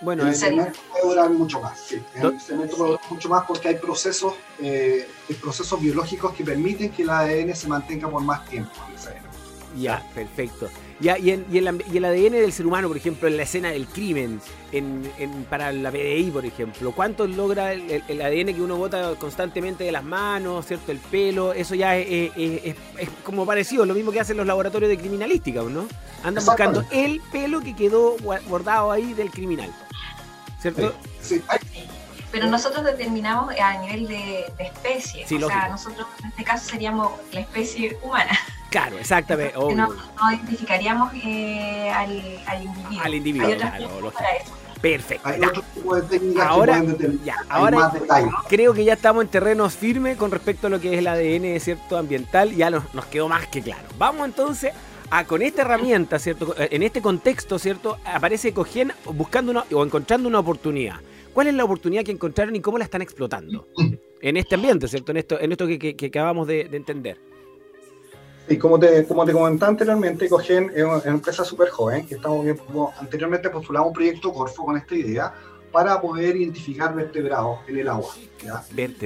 Bueno, 0.00 0.22
en 0.22 0.28
el 0.28 0.34
sedimento 0.34 0.78
puede 0.90 1.04
durar 1.04 1.30
mucho 1.30 1.60
más, 1.60 1.78
sí. 1.78 2.02
El 2.14 2.40
sedimento 2.40 2.76
puede 2.76 2.90
durar 2.92 3.04
mucho 3.10 3.28
más 3.28 3.44
porque 3.46 3.68
hay 3.68 3.74
procesos, 3.76 4.34
eh, 4.60 5.08
hay 5.28 5.34
procesos 5.36 5.80
biológicos 5.80 6.32
que 6.34 6.44
permiten 6.44 6.90
que 6.90 7.02
el 7.02 7.10
ADN 7.10 7.54
se 7.54 7.66
mantenga 7.66 8.08
por 8.08 8.22
más 8.22 8.44
tiempo 8.46 8.72
en 8.88 8.92
el. 8.94 9.27
Ya, 9.76 10.02
perfecto. 10.14 10.68
Ya, 11.00 11.16
y, 11.16 11.30
en, 11.30 11.46
y, 11.50 11.58
el, 11.58 12.04
ADN 12.04 12.32
del 12.32 12.52
ser 12.52 12.66
humano, 12.66 12.88
por 12.88 12.96
ejemplo, 12.96 13.28
en 13.28 13.36
la 13.36 13.44
escena 13.44 13.70
del 13.70 13.86
crimen, 13.86 14.40
en, 14.72 15.08
para 15.48 15.70
la 15.70 15.92
PDI, 15.92 16.30
por 16.32 16.44
ejemplo, 16.44 16.90
¿cuánto 16.90 17.26
logra 17.26 17.72
el, 17.72 18.20
ADN 18.20 18.54
que 18.54 18.60
uno 18.60 18.76
bota 18.76 19.14
constantemente 19.14 19.84
de 19.84 19.92
las 19.92 20.02
manos, 20.02 20.66
¿cierto? 20.66 20.90
El 20.90 20.98
pelo, 20.98 21.52
eso 21.52 21.76
ya 21.76 21.96
es, 21.96 22.32
como 23.22 23.46
parecido, 23.46 23.86
lo 23.86 23.94
mismo 23.94 24.10
que 24.10 24.18
hacen 24.18 24.36
los 24.36 24.46
laboratorios 24.46 24.88
de 24.88 24.98
criminalística, 24.98 25.62
¿no? 25.62 25.86
Andan 26.24 26.44
buscando 26.44 26.84
el 26.90 27.20
pelo 27.30 27.60
que 27.60 27.76
quedó 27.76 28.16
guardado 28.48 28.90
ahí 28.90 29.12
del 29.12 29.30
criminal, 29.30 29.70
¿cierto? 30.60 30.94
Sí. 31.22 31.42
Pero 32.32 32.46
nosotros 32.48 32.84
determinamos 32.84 33.54
a 33.58 33.78
nivel 33.80 34.08
de, 34.08 34.52
especie, 34.58 35.24
o 35.24 35.48
sea, 35.48 35.68
nosotros 35.68 36.06
en 36.22 36.28
este 36.30 36.44
caso 36.44 36.68
seríamos 36.68 37.12
la 37.32 37.40
especie 37.40 37.96
humana. 38.02 38.36
Claro, 38.70 38.98
exactamente. 38.98 39.54
No, 39.54 39.74
no, 39.74 39.88
identificaríamos 40.32 41.12
eh, 41.14 41.90
al, 41.90 42.22
al, 42.46 42.62
individuo. 42.62 43.02
Al 43.02 43.14
individuo, 43.14 43.56
claro, 43.56 44.12
Perfecto. 44.80 45.28
Hay 45.28 45.40
otro 45.40 45.62
tipo 45.74 45.96
de 45.96 46.02
técnicas 46.02 46.46
ahora, 46.46 46.84
ya, 47.24 47.36
ahora 47.48 47.92
creo 48.48 48.72
que 48.72 48.84
ya 48.84 48.92
estamos 48.92 49.24
en 49.24 49.28
terrenos 49.30 49.74
firmes 49.74 50.16
con 50.16 50.30
respecto 50.30 50.68
a 50.68 50.70
lo 50.70 50.80
que 50.80 50.92
es 50.92 50.98
el 51.00 51.08
ADN 51.08 51.58
cierto 51.58 51.96
ambiental, 51.96 52.54
ya 52.54 52.70
nos, 52.70 52.94
nos 52.94 53.06
quedó 53.06 53.28
más 53.28 53.48
que 53.48 53.60
claro. 53.60 53.88
Vamos 53.98 54.26
entonces 54.26 54.72
a 55.10 55.24
con 55.24 55.42
esta 55.42 55.62
herramienta, 55.62 56.18
¿cierto? 56.18 56.54
En 56.56 56.82
este 56.82 57.02
contexto, 57.02 57.58
¿cierto? 57.58 57.98
Aparece 58.04 58.52
Cogen 58.52 58.92
buscando 59.14 59.50
una, 59.50 59.64
o 59.72 59.84
encontrando 59.84 60.28
una 60.28 60.38
oportunidad. 60.38 61.00
¿Cuál 61.32 61.48
es 61.48 61.54
la 61.54 61.64
oportunidad 61.64 62.04
que 62.04 62.12
encontraron 62.12 62.54
y 62.54 62.60
cómo 62.60 62.78
la 62.78 62.84
están 62.84 63.02
explotando? 63.02 63.66
En 64.20 64.36
este 64.36 64.56
ambiente, 64.56 64.88
¿cierto? 64.88 65.12
En 65.12 65.18
esto, 65.18 65.38
en 65.38 65.52
esto 65.52 65.64
que, 65.68 65.94
que, 65.94 66.06
acabamos 66.06 66.48
de, 66.48 66.64
de 66.64 66.76
entender. 66.76 67.20
Y 68.48 68.56
como 68.56 68.78
te, 68.78 69.04
como 69.06 69.24
te 69.24 69.32
comentaba 69.32 69.70
anteriormente, 69.70 70.28
Cogen 70.28 70.72
es 70.74 70.82
una, 70.82 71.02
empresa 71.04 71.44
súper 71.44 71.68
joven, 71.68 72.06
que 72.06 72.14
estamos 72.14 72.46
anteriormente 72.98 73.50
postulamos 73.50 73.88
un 73.88 73.94
proyecto 73.94 74.32
Corfo 74.32 74.64
con 74.64 74.76
esta 74.76 74.94
idea 74.94 75.34
para 75.70 76.00
poder 76.00 76.36
identificar 76.36 76.94
vertebrados 76.94 77.58
en 77.68 77.78
el 77.78 77.88
agua. 77.88 78.14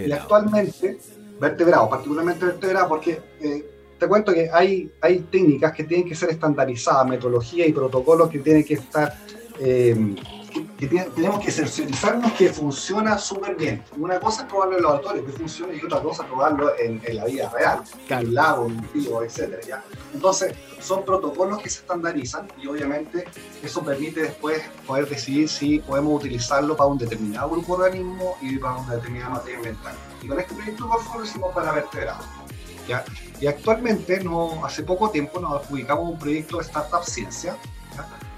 Y 0.07 0.13
actualmente, 0.13 0.99
vertebrados, 1.41 1.89
particularmente 1.89 2.47
vertebrados, 2.47 2.89
porque 2.89 3.21
eh, 3.41 3.67
te 3.99 4.07
cuento 4.07 4.33
que 4.33 4.49
hay, 4.53 4.93
hay 5.01 5.21
técnicas 5.21 5.73
que 5.73 5.85
tienen 5.85 6.09
que 6.09 6.15
ser 6.15 6.31
estandarizadas, 6.31 7.09
metodología 7.09 7.67
y 7.67 7.73
protocolos 7.73 8.31
que 8.31 8.39
tienen 8.39 8.65
que 8.65 8.75
estar 8.75 9.13
eh, 9.59 10.15
que, 10.89 11.11
tenemos 11.15 11.45
que 11.45 11.51
cerciorizarnos 11.51 12.33
que 12.33 12.53
funciona 12.53 13.19
súper 13.19 13.57
bien. 13.57 13.85
Una 13.97 14.19
cosa 14.19 14.43
es 14.43 14.49
probarlo 14.49 14.77
en 14.77 14.83
laboratorio, 14.83 15.25
que 15.25 15.33
funciona, 15.33 15.75
y 15.75 15.85
otra 15.85 16.01
cosa 16.01 16.23
es 16.23 16.29
probarlo 16.29 16.73
en, 16.79 17.01
la 17.15 17.25
vida 17.25 17.51
real, 17.51 17.83
en 18.09 18.19
un 18.27 18.35
lago, 18.35 18.67
en 18.67 18.73
un 18.73 18.89
río, 18.93 19.23
etc. 19.23 19.65
Entonces, 20.13 20.55
son 20.81 21.05
protocolos 21.05 21.63
que 21.63 21.71
se 21.71 21.81
estandarizan 21.81 22.49
y 22.61 22.67
obviamente 22.67 23.25
eso 23.63 23.83
permite 23.85 24.23
después 24.23 24.63
poder 24.87 25.09
decidir 25.09 25.49
si 25.49 25.79
podemos 25.79 26.21
utilizarlo 26.21 26.77
para 26.77 26.89
un 26.89 26.99
determinado 26.99 27.51
grupo 27.51 27.77
de 27.77 27.85
organismos 27.85 28.35
y 28.41 28.59
para 28.59 28.77
una 28.77 28.97
determinada 28.97 29.31
materia 29.31 29.59
ambiental. 29.59 29.95
Y 30.23 30.27
con 30.27 30.41
este 30.41 30.55
proyecto 30.55 30.89
Corfo 30.89 31.19
lo 31.19 31.25
hicimos 31.25 31.55
para 31.55 31.73
vertebrados. 31.73 32.25
¿ya? 32.89 33.05
Y 33.41 33.47
actualmente, 33.47 34.23
no, 34.23 34.65
hace 34.65 34.83
poco 34.83 35.11
tiempo, 35.11 35.41
nos 35.41 35.63
adjudicamos 35.63 36.11
un 36.11 36.19
proyecto 36.19 36.59
de 36.59 36.65
Startup 36.65 37.05
Ciencia, 37.05 37.57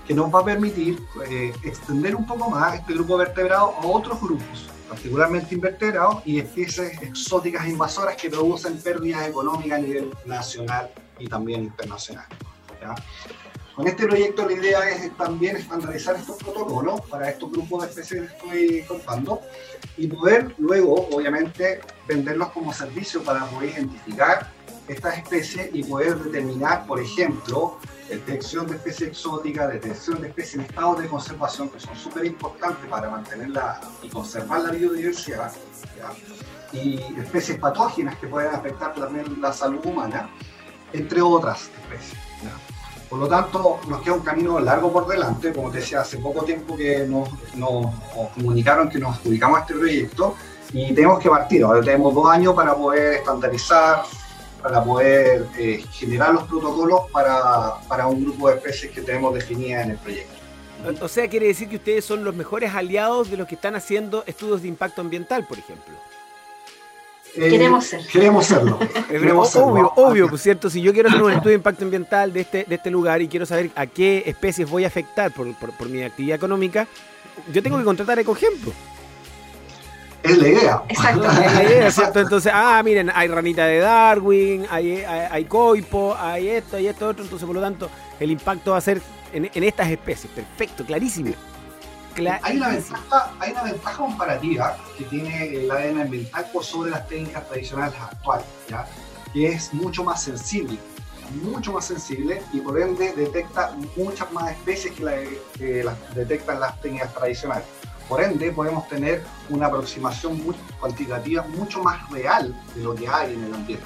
que 0.07 0.15
nos 0.15 0.33
va 0.35 0.41
a 0.41 0.45
permitir 0.45 1.01
eh, 1.29 1.53
extender 1.63 2.15
un 2.15 2.27
poco 2.27 2.51
más 2.51 2.75
este 2.75 2.95
grupo 2.95 3.17
vertebrado 3.17 3.75
a 3.81 3.87
otros 3.87 4.21
grupos, 4.21 4.69
particularmente 4.89 5.55
invertebrados 5.55 6.23
y 6.27 6.39
especies 6.39 7.01
exóticas 7.03 7.67
invasoras 7.67 8.17
que 8.17 8.29
producen 8.29 8.79
pérdidas 8.79 9.27
económicas 9.29 9.79
a 9.79 9.83
nivel 9.83 10.11
nacional 10.27 10.91
y 11.19 11.27
también 11.27 11.65
internacional. 11.65 12.27
Con 13.75 13.89
este 13.89 14.07
proyecto 14.07 14.47
la 14.47 14.53
idea 14.53 14.89
es 14.91 15.17
también 15.17 15.57
estandarizar 15.57 16.17
estos 16.17 16.37
protocolos 16.37 17.01
para 17.03 17.31
estos 17.31 17.51
grupos 17.51 17.83
de 17.83 17.89
especies 17.89 18.31
que 18.31 18.37
estoy 18.37 18.83
contando 18.87 19.41
y 19.97 20.07
poder 20.07 20.55
luego, 20.59 21.09
obviamente, 21.11 21.81
venderlos 22.07 22.51
como 22.51 22.73
servicio 22.73 23.23
para 23.25 23.45
poder 23.47 23.71
identificar 23.71 24.49
estas 24.89 25.19
especies 25.19 25.71
y 25.73 25.83
poder 25.85 26.19
determinar, 26.19 26.87
por 26.87 27.01
ejemplo, 27.01 27.79
detección 28.09 28.67
de 28.67 28.77
especies 28.77 29.11
exóticas, 29.11 29.73
detección 29.73 30.21
de 30.21 30.29
especies 30.29 30.55
en 30.57 30.61
estado 30.63 30.95
de 30.97 31.09
conservación, 31.09 31.69
que 31.71 31.81
son 31.81 31.97
súper 31.97 32.27
importantes 32.27 32.85
para 32.91 33.09
mantenerla 33.09 33.81
y 34.03 34.09
conservar 34.09 34.61
la 34.61 34.71
biodiversidad, 34.73 35.53
y 36.73 37.01
especies 37.19 37.59
patógenas 37.59 38.17
que 38.19 38.27
pueden 38.27 38.55
afectar 38.55 38.95
también 38.95 39.41
la 39.41 39.53
salud 39.53 39.85
humana, 39.87 40.29
entre 40.93 41.23
otras 41.23 41.71
especies. 41.83 42.21
Por 43.09 43.19
lo 43.19 43.29
tanto, 43.29 43.79
nos 43.89 44.03
queda 44.03 44.15
un 44.15 44.23
camino 44.23 44.59
largo 44.59 44.93
por 44.93 45.07
delante, 45.07 45.53
como 45.53 45.71
te 45.71 45.79
decía, 45.79 46.01
hace 46.01 46.19
poco 46.19 46.45
tiempo 46.45 46.77
que 46.77 47.07
nos, 47.07 47.29
nos 47.55 47.95
comunicaron 48.35 48.89
que 48.89 48.99
nos 48.99 49.17
adjudicamos 49.17 49.59
a 49.59 49.61
este 49.63 49.75
proyecto 49.75 50.35
y 50.73 50.93
tenemos 50.93 51.21
que 51.21 51.31
partir, 51.31 51.63
ahora 51.63 51.81
tenemos 51.81 52.13
dos 52.13 52.29
años 52.29 52.55
para 52.55 52.75
poder 52.75 53.15
estandarizar, 53.15 54.03
para 54.65 54.83
poder 54.83 55.47
eh, 55.59 55.85
generar 55.93 56.33
los 56.33 56.45
protocolos 56.45 57.03
para, 57.13 57.75
para, 57.87 58.07
un 58.07 58.25
grupo 58.25 58.49
de 58.49 58.57
especies 58.57 58.91
que 58.91 59.03
tenemos 59.03 59.35
definidas 59.35 59.85
en 59.85 59.91
el 59.91 59.99
proyecto. 59.99 60.33
O 61.03 61.09
sea, 61.09 61.29
quiere 61.29 61.49
decir 61.49 61.69
que 61.69 61.77
ustedes 61.77 62.03
son 62.03 62.25
los 62.25 62.35
mejores 62.35 62.75
aliados 62.75 63.31
de 63.31 63.37
los 63.37 63.47
que 63.47 63.57
están 63.57 63.77
haciendo 63.77 64.25
estudios 64.27 64.63
de 64.63 64.69
impacto 64.69 65.03
ambiental, 65.03 65.47
por 65.47 65.59
ejemplo. 65.59 65.95
Eh, 67.37 67.51
queremos 67.51 67.85
ser. 67.85 68.07
Queremos 68.07 68.47
serlo. 68.47 68.79
obvio, 69.55 69.93
obvio, 69.97 70.29
pues 70.31 70.41
cierto. 70.41 70.71
Si 70.71 70.81
yo 70.81 70.95
quiero 70.95 71.11
hacer 71.11 71.23
un 71.23 71.33
estudio 71.33 71.51
de 71.51 71.57
impacto 71.57 71.85
ambiental 71.85 72.33
de 72.33 72.41
este, 72.41 72.65
de 72.65 72.75
este 72.75 72.91
lugar 72.91 73.21
y 73.21 73.29
quiero 73.29 73.45
saber 73.45 73.71
a 73.75 73.87
qué 73.87 74.23
especies 74.25 74.71
voy 74.71 74.85
a 74.85 74.87
afectar 74.87 75.31
por, 75.31 75.55
por, 75.57 75.91
mi 75.91 76.03
actividad 76.03 76.37
económica, 76.37 76.89
yo 77.53 77.63
tengo 77.63 77.77
que 77.77 77.85
contratar 77.85 78.19
ejemplo 78.19 78.73
es 80.31 80.39
la 80.39 80.49
idea. 80.49 80.83
Exacto. 80.89 81.31
es 81.31 81.55
la 81.55 81.63
idea, 81.63 81.91
¿cierto? 81.91 82.21
Entonces, 82.21 82.51
ah, 82.55 82.83
miren, 82.83 83.11
hay 83.15 83.29
ranita 83.29 83.67
de 83.67 83.79
Darwin, 83.79 84.67
hay, 84.71 85.03
hay, 85.05 85.45
coipo, 85.45 86.17
hay 86.19 86.49
esto, 86.49 86.79
hay 86.79 86.87
esto, 86.87 87.09
otro. 87.09 87.25
Entonces, 87.25 87.45
por 87.47 87.55
lo 87.55 87.61
tanto, 87.61 87.91
el 88.19 88.31
impacto 88.31 88.71
va 88.71 88.79
a 88.79 88.81
ser 88.81 89.03
en, 89.35 89.51
estas 89.53 89.91
especies. 89.91 90.33
Perfecto, 90.33 90.85
clarísimo. 90.85 91.35
hay, 92.43 92.57
una 92.57 92.69
ventaja, 92.69 93.33
hay 93.39 93.53
una 93.53 93.63
ventaja 93.65 93.97
comparativa 93.99 94.79
que 94.97 95.05
tiene 95.05 95.57
el 95.57 95.71
ADN 95.71 96.01
ambiental 96.01 96.47
por 96.53 96.65
sobre 96.65 96.91
las 96.91 97.07
técnicas 97.07 97.47
tradicionales 97.47 97.95
actuales, 98.01 98.47
¿ya? 98.69 98.87
que 99.33 99.49
es 99.49 99.75
mucho 99.75 100.05
más 100.05 100.23
sensible 100.23 100.79
mucho 101.43 101.73
más 101.73 101.87
sensible 101.87 102.43
y 102.53 102.61
por 102.61 102.79
ende 102.79 103.13
detecta 103.15 103.75
muchas 103.97 104.31
más 104.33 104.53
especies 104.53 104.93
que, 104.95 105.41
que 105.57 105.83
las 105.83 105.97
detectan 106.15 106.61
las 106.61 106.79
técnicas 106.83 107.15
tradicionales. 107.15 107.65
Por 108.09 108.23
ende, 108.23 108.53
podemos 108.53 108.87
tener 108.89 109.25
una 109.49 109.67
aproximación 109.67 110.43
muy 110.45 110.55
cuantitativa 110.79 111.43
mucho 111.43 111.83
más 111.83 112.11
real 112.11 112.55
de 112.75 112.83
lo 112.83 112.95
que 112.95 113.09
hay 113.09 113.35
en 113.35 113.45
el 113.45 113.55
ambiente. 113.55 113.85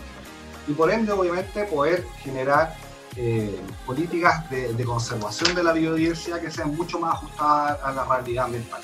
Y 0.67 0.73
por 0.73 0.91
ende, 0.91 1.13
obviamente, 1.13 1.65
poder 1.65 2.05
generar 2.23 2.77
eh, 3.17 3.59
políticas 3.87 4.49
de, 4.51 4.85
conservación 4.85 5.55
de 5.55 5.63
la 5.63 5.73
biodiversidad 5.73 6.41
que 6.41 6.51
sean 6.51 6.77
mucho 6.77 6.99
más 6.99 7.15
ajustadas 7.15 7.79
a 7.83 7.93
la 7.93 8.05
realidad 8.05 8.47
ambiental. 8.47 8.81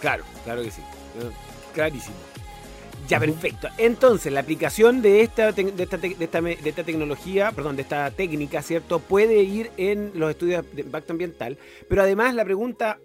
Claro, 0.00 0.24
claro 0.44 0.62
que 0.62 0.70
sí. 0.70 0.82
Clarísimo. 1.74 2.16
Ya, 3.08 3.18
perfecto. 3.18 3.68
Entonces, 3.78 4.30
la 4.30 4.40
aplicación 4.40 5.00
de 5.00 5.22
esta, 5.22 5.52
de 5.52 5.62
esta, 5.82 5.96
de 5.96 6.16
esta, 6.20 6.40
de 6.42 6.68
esta 6.68 6.84
tecnología, 6.84 7.52
perdón, 7.52 7.76
de 7.76 7.82
esta 7.82 8.10
técnica, 8.10 8.60
¿cierto? 8.60 8.98
Puede 8.98 9.42
ir 9.42 9.70
en 9.78 10.12
los 10.14 10.30
estudios 10.30 10.64
de 10.72 10.82
impacto 10.82 11.12
ambiental, 11.14 11.58
pero 11.88 12.02
además 12.02 12.34
la 12.34 12.44
pregunta 12.44 12.98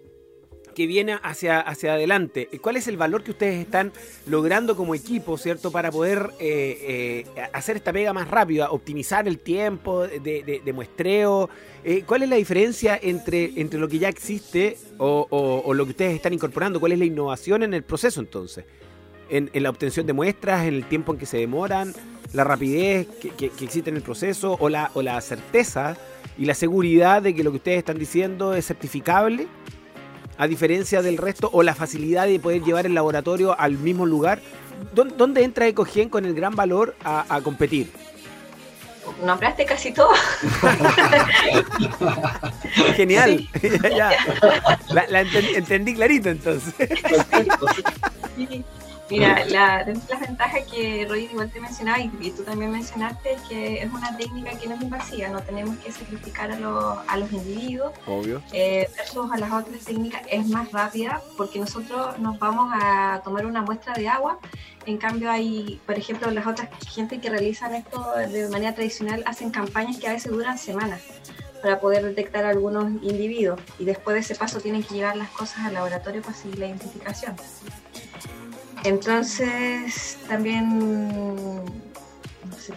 que 0.74 0.86
viene 0.86 1.18
hacia, 1.22 1.60
hacia 1.60 1.94
adelante. 1.94 2.48
¿Cuál 2.60 2.76
es 2.76 2.88
el 2.88 2.96
valor 2.96 3.22
que 3.22 3.30
ustedes 3.30 3.60
están 3.60 3.92
logrando 4.26 4.76
como 4.76 4.94
equipo, 4.94 5.38
¿cierto? 5.38 5.70
Para 5.70 5.90
poder 5.90 6.30
eh, 6.40 7.24
eh, 7.36 7.48
hacer 7.52 7.76
esta 7.76 7.92
pega 7.92 8.12
más 8.12 8.28
rápida, 8.28 8.70
optimizar 8.70 9.26
el 9.28 9.38
tiempo 9.38 10.06
de, 10.06 10.72
muestreo. 10.74 11.48
Eh, 11.84 12.02
¿Cuál 12.06 12.24
es 12.24 12.28
la 12.28 12.36
diferencia 12.36 12.98
entre, 13.00 13.52
entre 13.56 13.78
lo 13.78 13.88
que 13.88 13.98
ya 13.98 14.08
existe 14.08 14.76
o, 14.98 15.72
lo 15.74 15.84
que 15.84 15.90
ustedes 15.90 16.14
están 16.14 16.32
incorporando? 16.32 16.80
¿Cuál 16.80 16.92
es 16.92 16.98
la 16.98 17.04
innovación 17.04 17.62
en 17.62 17.74
el 17.74 17.82
proceso 17.82 18.20
entonces? 18.20 18.64
En, 19.30 19.50
la 19.54 19.70
obtención 19.70 20.06
de 20.06 20.12
muestras, 20.12 20.66
en 20.66 20.74
el 20.74 20.84
tiempo 20.84 21.12
en 21.12 21.18
que 21.18 21.26
se 21.26 21.38
demoran, 21.38 21.94
la 22.32 22.44
rapidez 22.44 23.06
que, 23.38 23.46
existe 23.46 23.90
en 23.90 23.96
el 23.96 24.02
proceso 24.02 24.56
o 24.60 24.68
la, 24.68 24.90
o 24.94 25.02
la 25.02 25.20
certeza 25.20 25.96
y 26.36 26.46
la 26.46 26.54
seguridad 26.54 27.22
de 27.22 27.34
que 27.34 27.44
lo 27.44 27.50
que 27.50 27.58
ustedes 27.58 27.78
están 27.78 27.98
diciendo 27.98 28.54
es 28.54 28.66
certificable 28.66 29.46
a 30.38 30.46
diferencia 30.46 31.02
del 31.02 31.16
resto, 31.16 31.50
o 31.52 31.62
la 31.62 31.74
facilidad 31.74 32.26
de 32.26 32.38
poder 32.38 32.62
llevar 32.62 32.86
el 32.86 32.94
laboratorio 32.94 33.58
al 33.58 33.78
mismo 33.78 34.06
lugar? 34.06 34.40
¿Dónde 34.94 35.42
entra 35.42 35.66
Ecogen 35.66 36.08
con 36.08 36.24
el 36.24 36.34
gran 36.34 36.54
valor 36.54 36.94
a, 37.04 37.40
competir? 37.42 37.90
Nombraste 39.22 39.64
casi 39.64 39.92
todo. 39.92 40.12
Genial. 42.96 43.48
La, 44.88 45.20
entendí, 45.20 45.94
clarito 45.94 46.30
entonces. 46.30 46.74
Mira, 49.10 49.44
la, 49.46 49.84
las 49.84 50.20
ventajas 50.20 50.62
que 50.70 51.06
Roy 51.08 51.24
igual 51.30 51.50
te 51.50 51.60
mencionaba 51.60 52.00
y, 52.00 52.30
tú 52.30 52.42
también 52.42 52.72
mencionaste 52.72 53.34
es 53.34 53.40
que 53.42 53.82
es 53.82 53.92
una 53.92 54.16
técnica 54.16 54.58
que 54.58 54.66
no 54.66 54.74
es 54.74 54.82
invasiva, 54.82 55.28
no 55.28 55.42
tenemos 55.42 55.76
que 55.78 55.92
sacrificar 55.92 56.50
a, 56.50 56.58
los, 56.58 56.98
a 57.06 57.16
los 57.16 57.30
individuos. 57.32 57.92
Obvio. 58.06 58.42
Eh, 58.52 58.88
versus 58.96 59.30
a 59.30 59.36
las 59.36 59.52
otras 59.52 59.84
técnicas 59.84 60.22
es 60.30 60.46
más 60.46 60.72
rápida 60.72 61.20
porque 61.36 61.58
nosotros 61.58 62.18
nos 62.18 62.38
vamos 62.38 62.72
a 62.74 63.20
tomar 63.24 63.46
una 63.46 63.62
muestra 63.62 63.94
de 63.94 64.08
agua. 64.08 64.38
En 64.86 64.96
cambio 64.98 65.30
hay, 65.30 65.80
por 65.86 65.98
ejemplo, 65.98 66.30
las 66.30 66.46
otras 66.46 66.68
gente 66.88 67.20
que 67.20 67.30
realizan 67.30 67.74
esto 67.74 68.14
de 68.16 68.48
manera 68.48 68.74
tradicional 68.74 69.22
hacen 69.26 69.50
campañas 69.50 69.98
que 69.98 70.08
a 70.08 70.12
veces 70.12 70.32
duran 70.32 70.58
semanas 70.58 71.02
para 71.62 71.80
poder 71.80 72.04
detectar 72.04 72.44
algunos 72.44 72.92
individuos 73.02 73.58
y 73.78 73.86
después 73.86 74.14
de 74.14 74.20
ese 74.20 74.34
paso 74.34 74.60
tienen 74.60 74.82
que 74.82 74.94
llevar 74.94 75.16
las 75.16 75.30
cosas 75.30 75.64
al 75.64 75.74
laboratorio 75.74 76.20
para 76.20 76.34
seguir 76.34 76.58
la 76.58 76.66
identificación. 76.66 77.34
Entonces, 78.84 80.18
también, 80.28 81.64
no 81.64 82.56
sé, 82.58 82.74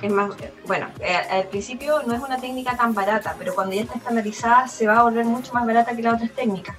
es 0.00 0.12
más, 0.12 0.30
bueno, 0.66 0.86
eh, 1.00 1.16
al 1.30 1.48
principio 1.48 2.02
no 2.06 2.14
es 2.14 2.22
una 2.22 2.38
técnica 2.40 2.76
tan 2.76 2.94
barata, 2.94 3.34
pero 3.36 3.54
cuando 3.54 3.74
ya 3.74 3.82
está 3.82 3.98
estandarizada 3.98 4.68
se 4.68 4.86
va 4.86 5.00
a 5.00 5.02
volver 5.02 5.24
mucho 5.24 5.52
más 5.52 5.66
barata 5.66 5.94
que 5.94 6.02
las 6.02 6.14
otras 6.14 6.30
técnicas, 6.30 6.76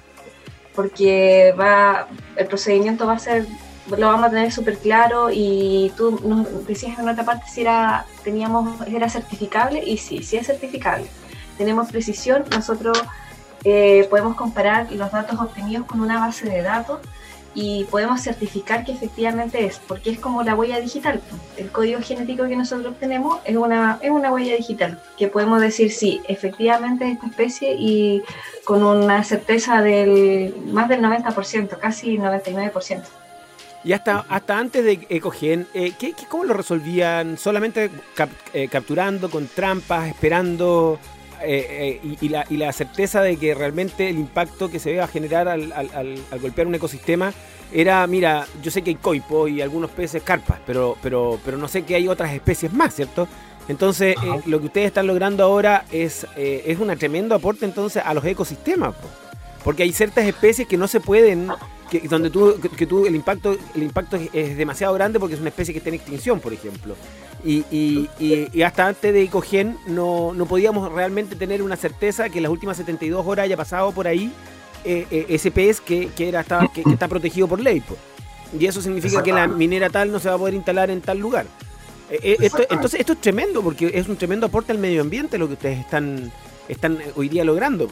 porque 0.74 1.54
va, 1.58 2.08
el 2.36 2.46
procedimiento 2.46 3.06
va 3.06 3.12
a 3.12 3.18
ser, 3.18 3.46
lo 3.88 4.06
vamos 4.06 4.26
a 4.26 4.30
tener 4.30 4.50
súper 4.50 4.78
claro 4.78 5.28
y 5.30 5.92
tú 5.96 6.18
nos 6.24 6.66
decías 6.66 6.98
en 6.98 7.08
otra 7.08 7.24
parte 7.24 7.44
si 7.48 7.60
era, 7.60 8.06
teníamos, 8.24 8.80
era 8.88 9.08
certificable 9.10 9.84
y 9.84 9.98
sí, 9.98 10.22
sí 10.22 10.38
es 10.38 10.46
certificable. 10.46 11.06
Tenemos 11.58 11.90
precisión, 11.90 12.44
nosotros 12.50 13.00
eh, 13.64 14.06
podemos 14.10 14.34
comparar 14.34 14.90
los 14.90 15.12
datos 15.12 15.38
obtenidos 15.38 15.86
con 15.86 16.00
una 16.00 16.18
base 16.18 16.48
de 16.48 16.62
datos 16.62 17.00
y 17.54 17.84
podemos 17.84 18.20
certificar 18.22 18.84
que 18.84 18.92
efectivamente 18.92 19.64
es, 19.64 19.80
porque 19.86 20.10
es 20.10 20.18
como 20.18 20.42
la 20.42 20.54
huella 20.54 20.80
digital. 20.80 21.20
El 21.56 21.70
código 21.70 22.00
genético 22.00 22.46
que 22.48 22.56
nosotros 22.56 22.94
tenemos 22.98 23.40
es 23.44 23.56
una, 23.56 23.98
es 24.00 24.10
una 24.10 24.32
huella 24.32 24.56
digital, 24.56 25.00
que 25.16 25.28
podemos 25.28 25.60
decir 25.60 25.92
sí, 25.92 26.20
efectivamente 26.28 27.06
es 27.06 27.14
esta 27.14 27.26
especie 27.26 27.74
y 27.78 28.22
con 28.64 28.82
una 28.82 29.22
certeza 29.24 29.82
del 29.82 30.54
más 30.66 30.88
del 30.88 31.00
90%, 31.00 31.78
casi 31.78 32.18
99%. 32.18 33.02
Y 33.84 33.92
hasta, 33.92 34.24
hasta 34.28 34.58
antes 34.58 34.84
de 34.84 35.06
Ecogen, 35.08 35.66
eh, 35.74 35.92
¿qué, 35.98 36.14
cómo 36.28 36.44
lo 36.44 36.54
resolvían? 36.54 37.36
¿Solamente 37.36 37.90
eh, 38.52 38.68
capturando 38.68 39.28
con 39.28 39.48
trampas, 39.48 40.08
esperando 40.08 41.00
eh, 41.44 42.00
eh, 42.02 42.16
y, 42.20 42.28
la, 42.28 42.46
y, 42.48 42.56
la, 42.56 42.72
certeza 42.72 43.22
de 43.22 43.36
que 43.36 43.54
realmente 43.54 44.08
el 44.08 44.18
impacto 44.18 44.70
que 44.70 44.78
se 44.78 44.92
iba 44.92 45.04
a 45.04 45.08
generar 45.08 45.48
al, 45.48 45.72
golpear 46.40 46.66
un 46.66 46.74
ecosistema 46.74 47.32
era, 47.72 48.06
mira, 48.06 48.46
yo 48.62 48.70
sé 48.70 48.82
que 48.82 48.90
hay 48.90 48.96
coipo 48.96 49.48
y 49.48 49.60
algunos 49.60 49.90
peces 49.90 50.22
carpas, 50.22 50.58
pero, 50.66 50.96
pero, 51.02 51.38
pero 51.44 51.56
no 51.56 51.68
sé 51.68 51.82
que 51.82 51.94
hay 51.94 52.08
otras 52.08 52.32
especies 52.32 52.72
más, 52.72 52.94
¿cierto? 52.94 53.28
Entonces, 53.68 54.16
eh, 54.16 54.40
lo 54.46 54.60
que 54.60 54.66
ustedes 54.66 54.88
están 54.88 55.06
logrando 55.06 55.44
ahora 55.44 55.84
es, 55.92 56.26
es 56.36 56.78
un 56.78 56.96
tremendo 56.96 57.34
aporte 57.34 57.64
entonces 57.64 58.02
a 58.04 58.12
los 58.14 58.24
ecosistemas, 58.24 58.94
porque 59.64 59.84
hay 59.84 59.92
ciertas 59.92 60.26
especies 60.26 60.66
que 60.66 60.76
no 60.76 60.88
se 60.88 61.00
pueden 61.00 61.50
donde 62.00 62.30
tú, 62.30 62.54
que, 62.76 62.86
tú 62.86 63.06
el 63.06 63.14
impacto, 63.14 63.56
el 63.74 63.82
impacto 63.82 64.16
es, 64.32 64.56
demasiado 64.56 64.94
grande 64.94 65.18
porque 65.20 65.34
es 65.34 65.40
una 65.40 65.50
especie 65.50 65.72
que 65.72 65.78
está 65.78 65.90
en 65.90 65.96
extinción, 65.96 66.40
por 66.40 66.52
ejemplo. 66.52 66.94
Y, 67.44 67.64
y, 68.20 68.62
hasta 68.62 68.88
antes 68.88 69.12
de 69.12 69.22
Ecogen 69.22 69.76
no, 69.86 70.32
no, 70.32 70.46
podíamos 70.46 70.92
realmente 70.92 71.34
tener 71.36 71.62
una 71.62 71.76
certeza 71.76 72.28
que 72.28 72.38
en 72.38 72.44
las 72.44 72.52
últimas 72.52 72.76
72 72.76 73.26
horas 73.26 73.44
haya 73.44 73.56
pasado 73.56 73.92
por 73.92 74.06
ahí 74.06 74.32
eh, 74.84 75.06
eh, 75.10 75.26
ese 75.28 75.50
pez 75.50 75.80
que, 75.80 76.08
que 76.08 76.28
era, 76.28 76.40
está, 76.40 76.68
que, 76.72 76.82
está 76.82 77.08
protegido 77.08 77.46
por 77.46 77.60
ley. 77.60 77.82
Y 78.58 78.66
eso 78.66 78.82
significa 78.82 79.22
que 79.22 79.32
la 79.32 79.46
minera 79.46 79.90
tal 79.90 80.12
no 80.12 80.18
se 80.18 80.28
va 80.28 80.34
a 80.34 80.38
poder 80.38 80.54
instalar 80.54 80.90
en 80.90 81.00
tal 81.00 81.18
lugar. 81.18 81.46
Eh, 82.10 82.36
entonces 82.68 83.00
esto 83.00 83.14
es 83.14 83.20
tremendo 83.20 83.62
porque 83.62 83.90
es 83.94 84.06
un 84.08 84.16
tremendo 84.16 84.46
aporte 84.46 84.72
al 84.72 84.78
medio 84.78 85.00
ambiente 85.00 85.38
lo 85.38 85.46
que 85.46 85.54
ustedes 85.54 85.78
están, 85.78 86.30
están 86.68 86.98
hoy 87.16 87.28
día 87.28 87.44
logrando. 87.44 87.88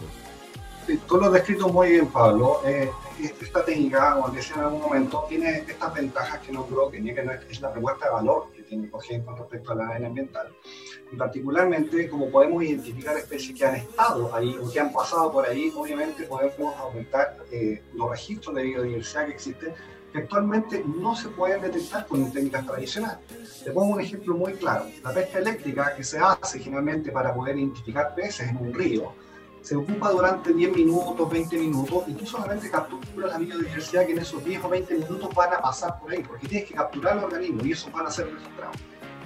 Tú 0.96 1.16
lo 1.16 1.26
has 1.26 1.32
descrito 1.32 1.68
muy 1.68 1.90
bien, 1.90 2.06
Pablo 2.06 2.60
esta 3.28 3.64
técnica, 3.64 4.14
como 4.14 4.28
decía 4.28 4.56
en 4.56 4.62
algún 4.62 4.80
momento, 4.80 5.24
tiene 5.28 5.58
estas 5.58 5.92
ventajas 5.94 6.40
que 6.40 6.52
no 6.52 6.64
creo 6.66 6.90
que 6.90 6.98
es 7.48 7.60
la 7.60 7.72
propuesta 7.72 8.06
de 8.06 8.12
valor 8.12 8.50
que 8.54 8.62
tiene 8.62 8.88
Cogen 8.90 9.22
con 9.22 9.36
respecto 9.36 9.72
a 9.72 9.74
la 9.74 9.88
ADN 9.88 10.06
ambiental. 10.06 10.48
Y 11.12 11.16
particularmente, 11.16 12.08
como 12.08 12.30
podemos 12.30 12.62
identificar 12.62 13.16
especies 13.16 13.58
que 13.58 13.66
han 13.66 13.76
estado 13.76 14.34
ahí 14.34 14.56
o 14.62 14.70
que 14.70 14.80
han 14.80 14.92
pasado 14.92 15.32
por 15.32 15.46
ahí, 15.46 15.72
obviamente 15.76 16.24
podemos 16.24 16.76
aumentar 16.76 17.36
eh, 17.50 17.82
los 17.94 18.10
registros 18.10 18.54
de 18.54 18.62
biodiversidad 18.62 19.26
que 19.26 19.32
existen 19.32 19.74
que 20.12 20.18
actualmente 20.18 20.84
no 20.84 21.14
se 21.14 21.28
pueden 21.28 21.62
detectar 21.62 22.04
con 22.06 22.32
técnicas 22.32 22.66
tradicionales. 22.66 23.18
Te 23.64 23.70
pongo 23.70 23.94
un 23.94 24.00
ejemplo 24.00 24.34
muy 24.34 24.54
claro. 24.54 24.86
La 25.04 25.12
pesca 25.12 25.38
eléctrica 25.38 25.94
que 25.94 26.02
se 26.02 26.18
hace 26.18 26.58
generalmente 26.58 27.12
para 27.12 27.32
poder 27.32 27.56
identificar 27.56 28.12
peces 28.16 28.48
en 28.48 28.56
un 28.56 28.74
río, 28.74 29.12
se 29.62 29.76
ocupa 29.76 30.10
durante 30.10 30.52
10 30.52 30.76
minutos, 30.76 31.30
20 31.30 31.58
minutos, 31.58 32.04
y 32.08 32.14
tú 32.14 32.26
solamente 32.26 32.70
capturas 32.70 33.32
la 33.32 33.38
biodiversidad 33.38 34.06
que 34.06 34.12
en 34.12 34.18
esos 34.18 34.44
10 34.44 34.64
o 34.64 34.68
20 34.68 34.94
minutos 34.94 35.34
van 35.34 35.52
a 35.54 35.60
pasar 35.60 35.98
por 36.00 36.12
ahí, 36.12 36.22
porque 36.22 36.48
tienes 36.48 36.68
que 36.68 36.74
capturar 36.74 37.18
el 37.18 37.24
organismo 37.24 37.64
y 37.64 37.72
eso 37.72 37.90
van 37.90 38.06
a 38.06 38.10
ser 38.10 38.32
registrados. 38.32 38.76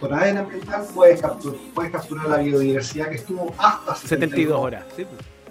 Con 0.00 0.12
ADN 0.12 0.38
ambiental 0.38 0.86
puedes 0.92 1.20
capturar, 1.20 1.60
puedes 1.74 1.92
capturar 1.92 2.28
la 2.28 2.38
biodiversidad 2.38 3.08
que 3.08 3.16
estuvo 3.16 3.54
hasta 3.58 3.94
72 3.94 4.58
horas. 4.58 4.84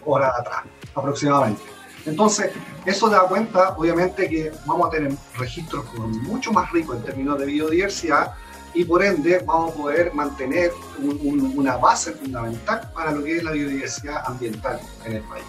Horas 0.06 0.34
atrás, 0.38 0.64
aproximadamente. 0.94 1.62
Entonces, 2.06 2.52
eso 2.86 3.10
da 3.10 3.22
cuenta, 3.22 3.76
obviamente, 3.78 4.30
que 4.30 4.52
vamos 4.66 4.88
a 4.88 4.90
tener 4.90 5.14
registros 5.38 5.86
mucho 5.94 6.52
más 6.52 6.70
ricos 6.74 6.98
en 6.98 7.04
términos 7.04 7.40
de 7.40 7.46
biodiversidad 7.46 8.34
y 8.74 8.86
por 8.86 9.04
ende 9.04 9.42
vamos 9.46 9.74
a 9.74 9.76
poder 9.76 10.14
mantener 10.14 10.72
una 11.00 11.78
base 11.78 12.14
fundamental 12.14 12.92
para 12.94 13.12
lo 13.12 13.24
que 13.24 13.38
es 13.38 13.44
la 13.44 13.52
biodiversidad 13.52 14.24
ambiental 14.26 14.80
en 15.06 15.14
el 15.14 15.24
país. 15.24 15.46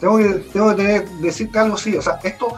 Tengo 0.00 0.18
que, 0.18 0.28
tengo 0.52 0.74
que 0.74 1.06
decirte 1.20 1.58
algo 1.58 1.76
así, 1.76 1.96
o 1.96 2.02
sea, 2.02 2.18
esto, 2.22 2.56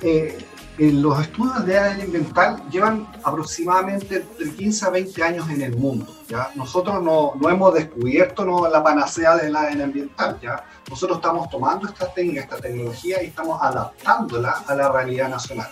eh, 0.00 0.38
los 0.78 1.20
estudios 1.20 1.64
de 1.64 1.78
ADN 1.78 2.00
ambiental 2.02 2.62
llevan 2.70 3.08
aproximadamente 3.22 4.16
entre 4.16 4.50
15 4.50 4.84
a 4.84 4.90
20 4.90 5.22
años 5.22 5.50
en 5.50 5.62
el 5.62 5.76
mundo. 5.76 6.06
¿ya? 6.28 6.50
Nosotros 6.54 7.02
no, 7.02 7.32
no 7.40 7.48
hemos 7.48 7.74
descubierto 7.74 8.44
no, 8.44 8.68
la 8.68 8.82
panacea 8.82 9.36
del 9.36 9.56
ADN 9.56 9.82
ambiental. 9.82 10.38
¿ya? 10.42 10.64
Nosotros 10.90 11.18
estamos 11.18 11.48
tomando 11.48 11.88
esta 11.88 12.12
técnica, 12.12 12.42
esta 12.42 12.58
tecnología 12.58 13.22
y 13.22 13.26
estamos 13.26 13.58
adaptándola 13.62 14.64
a 14.66 14.74
la 14.74 14.92
realidad 14.92 15.30
nacional. 15.30 15.68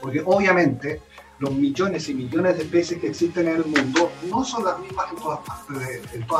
Porque 0.00 0.22
obviamente 0.24 1.02
los 1.40 1.52
millones 1.52 2.06
y 2.10 2.14
millones 2.14 2.58
de 2.58 2.64
especies 2.64 3.00
que 3.00 3.08
existen 3.08 3.48
en 3.48 3.56
el 3.56 3.64
mundo 3.64 4.12
no 4.28 4.44
son 4.44 4.62
las 4.62 4.78
mismas 4.78 5.06
en 5.10 5.16
todas 5.16 5.38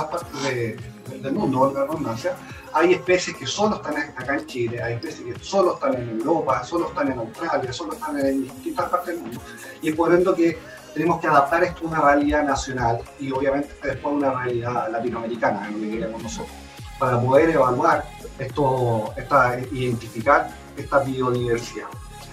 partes, 0.09 0.77
en 1.09 1.23
del 1.23 1.33
mundo, 1.33 1.73
la 1.75 1.87
redundancia. 1.87 2.37
Hay 2.75 2.93
especies 2.93 3.35
que 3.35 3.47
solo 3.47 3.77
están 3.77 3.97
acá 3.97 4.37
en 4.37 4.47
Chile, 4.47 4.83
hay 4.83 4.95
especies 4.95 5.35
que 5.35 5.43
solo 5.43 5.75
están 5.75 5.95
en 5.95 6.11
Europa, 6.11 6.63
solo 6.65 6.89
están 6.89 7.11
en 7.11 7.19
Australia, 7.19 7.73
solo 7.73 7.95
están 7.95 8.21
en 8.21 8.43
distintas 8.43 8.91
partes 8.91 9.15
del 9.15 9.25
mundo. 9.25 9.41
Y 9.81 9.89
es 9.89 9.97
por 9.97 10.13
ende 10.13 10.35
que 10.35 10.59
tenemos 10.93 11.19
que 11.19 11.29
adaptar 11.29 11.65
esto 11.65 11.87
a 11.87 11.89
una 11.89 12.01
realidad 12.03 12.45
nacional 12.45 13.01
y 13.19 13.33
obviamente 13.33 13.73
después 13.83 14.05
a 14.05 14.17
una 14.17 14.45
realidad 14.45 14.91
latinoamericana, 14.93 15.67
es 15.67 15.75
lo 15.75 15.81
que 15.81 15.91
queremos 15.93 16.23
nosotros, 16.23 16.55
para 16.99 17.19
poder 17.19 17.49
evaluar 17.49 18.05
esto, 18.39 19.15
esta, 19.17 19.59
identificar 19.73 20.55
esta 20.77 20.99
biodiversidad. 20.99 21.89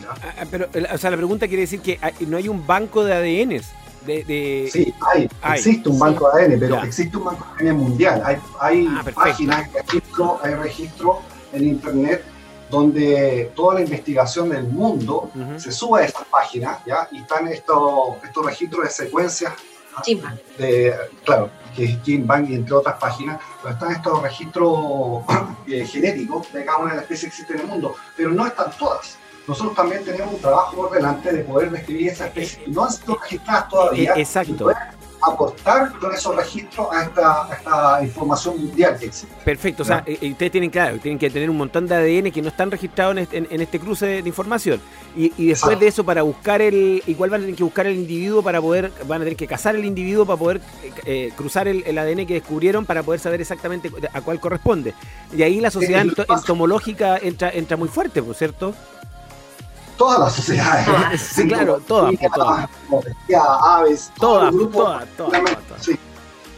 Ah, 0.10 0.34
ah, 0.40 0.46
pero, 0.50 0.68
o 0.94 0.98
sea, 0.98 1.12
la 1.12 1.18
pregunta 1.18 1.48
quiere 1.48 1.62
decir 1.62 1.82
que 1.82 2.00
no 2.28 2.38
hay 2.38 2.48
un 2.48 2.66
banco 2.66 3.04
de 3.04 3.14
ADNs. 3.14 3.72
De, 4.06 4.70
Sí, 4.72 4.94
hay, 5.14 5.30
existe 5.56 5.90
un 5.90 6.00
banco 6.00 6.32
de 6.32 6.46
ADN, 6.46 6.60
pero 6.60 6.84
existe 6.84 7.18
un 7.18 7.26
banco 7.26 7.46
de 7.60 7.70
ADN 7.70 7.78
mundial. 7.78 8.22
Hay, 8.24 8.38
hay 8.60 8.88
ah, 8.90 9.04
páginas, 9.14 9.70
registro, 9.74 10.40
hay 10.42 10.54
registro 10.54 11.22
en 11.52 11.68
Internet 11.68 12.24
donde 12.70 13.52
toda 13.56 13.76
la 13.76 13.82
investigación 13.82 14.50
del 14.50 14.64
mundo 14.64 15.30
se 15.58 15.72
sube 15.72 16.02
a 16.02 16.06
estas 16.06 16.26
páginas, 16.26 16.80
¿ya? 16.86 17.08
Y 17.12 17.20
están 17.20 17.48
estos, 17.48 18.22
estos 18.24 18.46
registros 18.46 18.84
de 18.84 18.90
secuencias. 18.90 19.54
De, 20.58 20.94
claro, 21.24 21.50
que 21.76 21.86
es 21.86 21.98
GenBank 22.04 22.50
y 22.50 22.56
entre 22.56 22.76
otras 22.76 22.98
páginas, 23.00 23.40
pero 23.62 23.74
están 23.74 23.92
estos 23.94 24.22
registros 24.22 25.24
eh, 25.68 25.86
genéticos 25.86 26.52
de 26.54 26.66
cada 26.66 26.78
una 26.80 26.90
de 26.92 26.96
las 26.98 27.04
especies 27.04 27.22
que 27.22 27.28
existen 27.42 27.58
en 27.58 27.62
el 27.64 27.68
mundo, 27.68 27.96
pero 28.16 28.30
no 28.32 28.46
están 28.46 28.72
todas 28.78 29.18
nosotros 29.48 29.76
también 29.76 30.04
tenemos 30.04 30.34
un 30.34 30.42
trabajo 30.42 30.76
por 30.76 30.92
delante 30.92 31.32
de 31.32 31.44
poder 31.44 31.72
describir 31.72 32.10
esas 32.10 32.28
especies 32.28 32.58
que 32.58 32.72
no 32.72 32.84
han 32.84 32.92
sido 32.92 33.16
registradas 33.16 33.70
todavía. 33.70 34.14
Eh, 34.14 34.20
exacto. 34.22 34.70
aportar 35.20 35.98
con 35.98 36.14
esos 36.14 36.36
registros 36.36 36.88
a 36.92 37.04
esta, 37.04 38.04
información 38.04 38.60
mundial 38.60 38.98
que 39.00 39.06
existe. 39.08 39.34
Perfecto, 39.44 39.84
o 39.84 39.86
sea, 39.86 40.04
eh, 40.06 40.18
eh, 40.22 40.32
ustedes 40.32 40.52
tienen 40.52 40.70
claro, 40.70 41.00
tienen 41.00 41.18
que 41.18 41.30
tener 41.30 41.50
un 41.50 41.58
montón 41.58 41.88
de 41.88 41.96
ADN 41.96 42.32
que 42.32 42.42
no 42.42 42.50
están 42.50 42.70
registrados 42.70 43.18
en 43.32 43.62
este, 43.62 43.80
cruce 43.80 44.06
de, 44.06 44.20
información. 44.20 44.82
Y, 45.16 45.48
después 45.48 45.80
de 45.80 45.88
eso, 45.88 46.04
para 46.04 46.22
buscar 46.22 46.62
el, 46.62 47.02
igual 47.08 47.30
van 47.30 47.42
a 47.42 47.44
tener 47.44 47.56
que 47.56 47.64
buscar 47.64 47.88
el 47.88 47.96
individuo 47.96 48.44
para 48.44 48.62
poder, 48.62 48.92
van 49.08 49.22
a 49.22 49.24
tener 49.24 49.38
que 49.38 49.48
cazar 49.48 49.76
el 49.76 49.86
individuo 49.86 50.26
para 50.26 50.38
poder 50.38 50.62
cruzar 51.36 51.68
el, 51.70 51.98
ADN 51.98 52.26
que 52.26 52.36
descubrieron 52.36 52.86
para 52.86 53.02
poder 53.02 53.22
saber 53.22 53.40
exactamente 53.40 53.92
a 54.14 54.22
cuál 54.22 54.42
corresponde. 54.42 54.94
Y 55.36 55.42
ahí 55.42 55.62
la 55.62 55.72
sociedad 55.72 56.06
entomológica 56.30 57.18
entra, 57.18 57.50
entra 57.50 57.78
muy 57.78 57.88
fuerte, 57.88 58.22
¿por 58.22 58.36
cierto? 58.36 58.76
Todas 59.98 60.20
las 60.20 60.36
sociedades. 60.36 61.22
sí, 61.22 61.48
claro, 61.48 61.80
todas. 61.88 62.14
todas. 62.34 62.70
aves, 63.62 64.12
todas, 64.18 64.54
todas, 64.72 65.08
todas, 65.18 65.42
Sí, 65.82 66.00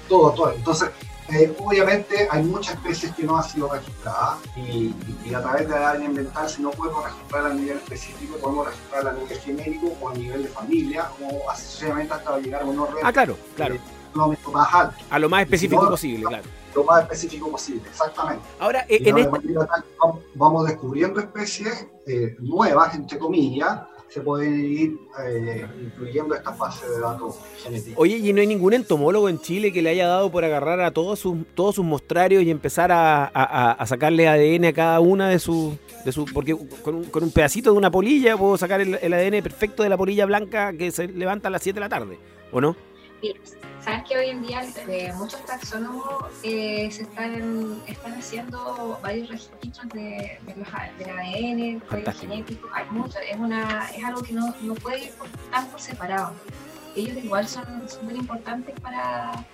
todo, 0.07 0.31
todo. 0.31 0.51
Entonces, 0.53 0.89
eh, 1.31 1.55
obviamente 1.59 2.27
hay 2.29 2.43
muchas 2.43 2.75
especies 2.75 3.13
que 3.13 3.23
no 3.23 3.37
han 3.37 3.43
sido 3.43 3.71
registradas 3.71 4.39
y, 4.55 4.93
a 5.33 5.41
través 5.41 5.67
de 5.67 5.79
la 5.79 5.91
área 5.91 6.07
ambiental, 6.07 6.49
si 6.49 6.61
no 6.61 6.71
podemos 6.71 7.03
registrar 7.03 7.45
a 7.45 7.53
nivel 7.53 7.77
específico, 7.77 8.37
podemos 8.37 8.67
registrar 8.67 9.07
a 9.07 9.13
nivel 9.13 9.39
genérico 9.39 9.93
o 10.01 10.09
a 10.09 10.13
nivel 10.15 10.43
de 10.43 10.49
familia 10.49 11.09
o 11.21 11.49
así 11.49 11.85
hasta 11.85 12.39
llegar 12.39 12.63
a 12.63 12.65
un 12.65 12.79
orden 12.79 12.97
ah, 13.03 13.13
claro, 13.13 13.37
claro. 13.55 13.75
Eh, 13.75 13.79
más 14.15 14.73
alto. 14.73 14.95
A 15.09 15.19
lo 15.19 15.29
más 15.29 15.43
específico 15.43 15.87
posible, 15.89 16.25
claro 16.25 16.43
lo 16.75 16.83
más 16.83 17.03
específico 17.03 17.49
posible, 17.51 17.81
exactamente. 17.89 18.43
Ahora, 18.59 18.85
eh, 18.87 19.01
en 19.03 19.17
este... 19.17 19.37
vamos 20.35 20.67
descubriendo 20.67 21.19
especies 21.19 21.87
eh, 22.05 22.35
nuevas, 22.39 22.95
entre 22.95 23.17
comillas, 23.17 23.81
se 24.07 24.21
pueden 24.21 24.65
ir 24.65 24.97
eh, 25.23 25.67
incluyendo 25.83 26.33
esta 26.33 26.51
fase 26.53 26.89
de 26.89 26.99
datos 26.99 27.35
genéticos. 27.63 27.93
Oye, 27.95 28.17
¿y 28.17 28.33
no 28.33 28.41
hay 28.41 28.47
ningún 28.47 28.73
entomólogo 28.73 29.29
en 29.29 29.39
Chile 29.39 29.71
que 29.71 29.83
le 29.83 29.91
haya 29.91 30.07
dado 30.07 30.31
por 30.31 30.43
agarrar 30.43 30.81
a 30.81 30.91
todos 30.91 31.19
sus, 31.19 31.37
todos 31.53 31.75
sus 31.75 31.85
mostrarios 31.85 32.41
y 32.41 32.49
empezar 32.49 32.91
a, 32.91 33.77
sacarle 33.85 34.27
ADN 34.27 34.65
a 34.65 34.73
cada 34.73 34.99
una 34.99 35.29
de 35.29 35.39
sus... 35.39 35.75
De 36.05 36.11
su, 36.11 36.25
porque 36.25 36.57
con 36.81 36.95
un, 36.95 37.03
con 37.05 37.23
un, 37.23 37.31
pedacito 37.31 37.71
de 37.71 37.77
una 37.77 37.91
polilla 37.91 38.37
puedo 38.37 38.57
sacar 38.57 38.79
el, 38.81 38.97
el, 39.01 39.13
ADN 39.13 39.43
perfecto 39.43 39.83
de 39.83 39.89
la 39.89 39.97
polilla 39.97 40.25
blanca 40.25 40.73
que 40.73 40.91
se 40.91 41.07
levanta 41.07 41.49
a 41.49 41.51
las 41.51 41.61
7 41.61 41.75
de 41.75 41.81
la 41.81 41.89
tarde, 41.89 42.17
¿o 42.51 42.61
no? 42.61 42.75
Sabes 43.83 44.03
que 44.07 44.17
hoy 44.17 44.29
en 44.29 44.41
día 44.41 44.61
eh, 44.87 45.13
muchos 45.15 45.43
taxónomos 45.45 46.25
eh, 46.43 46.89
se 46.91 47.03
están, 47.03 47.81
están 47.87 48.13
haciendo 48.13 48.99
varios 49.01 49.29
registros 49.29 49.89
de, 49.93 50.39
de 50.45 50.55
los, 50.55 50.67
del 50.97 51.09
ADN, 51.09 51.79
código 51.87 52.11
genético, 52.11 52.69
hay 52.73 52.85
mucho, 52.91 53.17
es, 53.19 53.37
una, 53.37 53.89
es 53.95 54.03
algo 54.03 54.21
que 54.21 54.33
no, 54.33 54.53
no 54.61 54.75
puede 54.75 55.05
ir 55.05 55.11
tan 55.49 55.67
por 55.67 55.79
separado. 55.79 56.33
Ellos 56.95 57.23
igual 57.23 57.47
son 57.47 57.87
súper 57.87 58.17
importantes 58.17 58.77
para, 58.81 59.45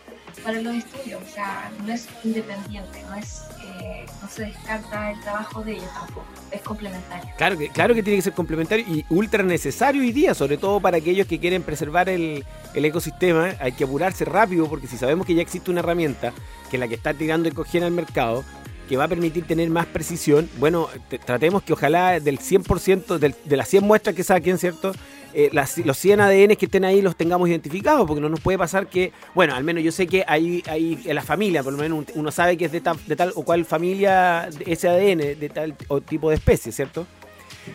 para 0.44 0.62
los 0.62 0.76
estudios, 0.76 1.22
o 1.22 1.34
sea, 1.34 1.72
no 1.86 1.94
es 1.94 2.08
independiente, 2.24 3.04
no 3.10 3.16
es 3.16 3.46
eh, 3.82 4.06
no 4.22 4.28
se 4.30 4.46
descarta 4.46 5.12
el 5.12 5.20
trabajo 5.22 5.64
de 5.64 5.74
ellos 5.74 5.90
tampoco, 5.94 6.26
es 6.52 6.62
complementario. 6.62 7.30
Claro 7.38 7.58
que, 7.58 7.70
claro 7.70 7.94
que 7.94 8.04
tiene 8.04 8.18
que 8.18 8.22
ser 8.22 8.34
complementario 8.34 8.86
y 8.88 9.06
ultra 9.10 9.44
necesario 9.44 10.02
hoy 10.02 10.12
día, 10.12 10.34
sobre 10.34 10.58
todo 10.58 10.80
para 10.80 10.98
aquellos 10.98 11.28
que 11.28 11.40
quieren 11.40 11.62
preservar 11.62 12.08
el, 12.10 12.46
ecosistema, 12.74 13.54
hay 13.60 13.74
que 13.74 13.84
apurarse 13.84 14.24
rápido 14.26 14.68
porque 14.68 14.88
si 14.88 14.98
sabemos 14.98 15.26
que 15.26 15.36
ya 15.36 15.42
existe 15.42 15.72
una 15.72 15.82
herramienta 15.82 16.32
que 16.70 16.78
es 16.78 16.80
la 16.80 16.88
que 16.88 16.96
está 16.96 17.14
tirando 17.14 17.50
ecogén 17.50 17.84
al 17.84 17.92
mercado, 17.92 18.44
que 18.88 18.98
va 18.98 19.06
a 19.06 19.08
permitir 19.08 19.46
tener 19.46 19.70
más 19.70 19.88
precisión, 19.88 20.50
bueno, 20.58 20.88
tratemos 21.26 21.64
que 21.64 21.74
ojalá 21.74 22.20
del 22.20 22.40
100% 22.40 23.18
de 23.18 23.58
las 23.58 23.68
100 23.68 23.84
muestras 23.84 24.16
que 24.16 24.24
saquen, 24.24 24.58
¿cierto? 24.58 24.94
Eh, 25.38 25.50
los 25.84 25.98
100 25.98 26.22
ADN 26.22 26.56
que 26.56 26.66
estén 26.66 26.86
ahí 26.86 27.02
los 27.02 27.18
tengamos 27.18 27.50
identificados, 27.50 28.08
porque 28.08 28.22
no 28.22 28.30
nos 28.30 28.40
puede 28.40 28.58
pasar 28.58 28.88
que, 28.88 29.12
bueno, 29.34 29.54
al 29.54 29.66
menos 29.66 29.84
yo 29.84 29.92
sé 29.92 30.08
que 30.08 30.24
hay, 30.26 30.64
hay 30.66 30.98
en 31.04 31.14
la 31.14 31.22
familia, 31.22 31.62
por 31.62 31.74
lo 31.74 31.80
menos 31.80 32.06
uno 32.14 32.32
sabe 32.32 32.56
que 32.56 32.64
es 32.64 32.72
de 32.72 32.80
tal, 32.80 32.98
de 33.06 33.18
tal 33.18 33.34
o 33.36 33.44
cual 33.44 33.66
familia 33.66 34.48
ese 34.66 34.88
ADN, 34.88 35.38
de 35.38 35.52
tal 35.54 35.76
o 35.90 36.00
tipo 36.00 36.30
de 36.30 36.36
especie, 36.36 36.72
¿cierto? 36.72 37.06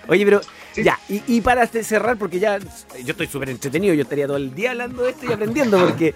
Oye, 0.09 0.25
pero 0.25 0.41
ya, 0.75 0.99
y, 1.09 1.39
para 1.43 1.67
cerrar, 1.67 2.17
porque 2.17 2.39
ya 2.39 2.59
yo 2.59 3.11
estoy 3.11 3.27
súper 3.27 3.51
entretenido, 3.51 3.93
yo 3.93 4.05
estaría 4.05 4.27
todo 4.27 4.39
el 4.39 4.55
día 4.55 4.71
hablando 4.71 5.03
de 5.03 5.11
esto 5.11 5.27
y 5.27 5.33
aprendiendo, 5.33 5.79
porque 5.81 6.15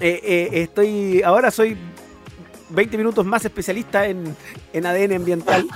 eh, 0.00 0.20
eh, 0.22 0.48
estoy, 0.52 1.20
ahora 1.22 1.50
soy 1.50 1.76
20 2.70 2.98
minutos 2.98 3.24
más 3.24 3.44
especialista 3.44 4.06
en, 4.06 4.36
ADN 4.74 5.14
ambiental 5.14 5.66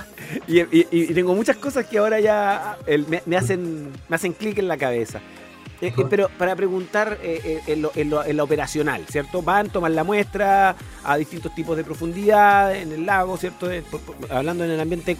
y, 0.47 1.13
tengo 1.13 1.35
muchas 1.35 1.57
cosas 1.57 1.85
que 1.85 1.97
ahora 1.97 2.19
ya 2.19 2.77
me, 3.25 3.37
hacen, 3.37 3.91
me 4.07 4.15
hacen 4.15 4.33
clic 4.33 4.57
en 4.57 4.67
la 4.67 4.77
cabeza. 4.77 5.21
Eh, 5.81 5.91
eh, 5.97 6.05
pero 6.09 6.29
para 6.37 6.55
preguntar 6.55 7.17
eh, 7.23 7.61
en, 7.65 8.37
lo, 8.37 8.43
operacional, 8.43 9.03
¿cierto? 9.09 9.41
Van, 9.41 9.69
toman 9.69 9.95
la 9.95 10.03
muestra 10.03 10.75
a 11.03 11.17
distintos 11.17 11.55
tipos 11.55 11.75
de 11.75 11.83
profundidad 11.83 12.75
en 12.75 12.91
el 12.91 13.05
lago, 13.05 13.35
¿cierto? 13.37 13.67
hablando 14.29 14.63
en 14.63 14.71
el 14.71 14.79
ambiente 14.79 15.17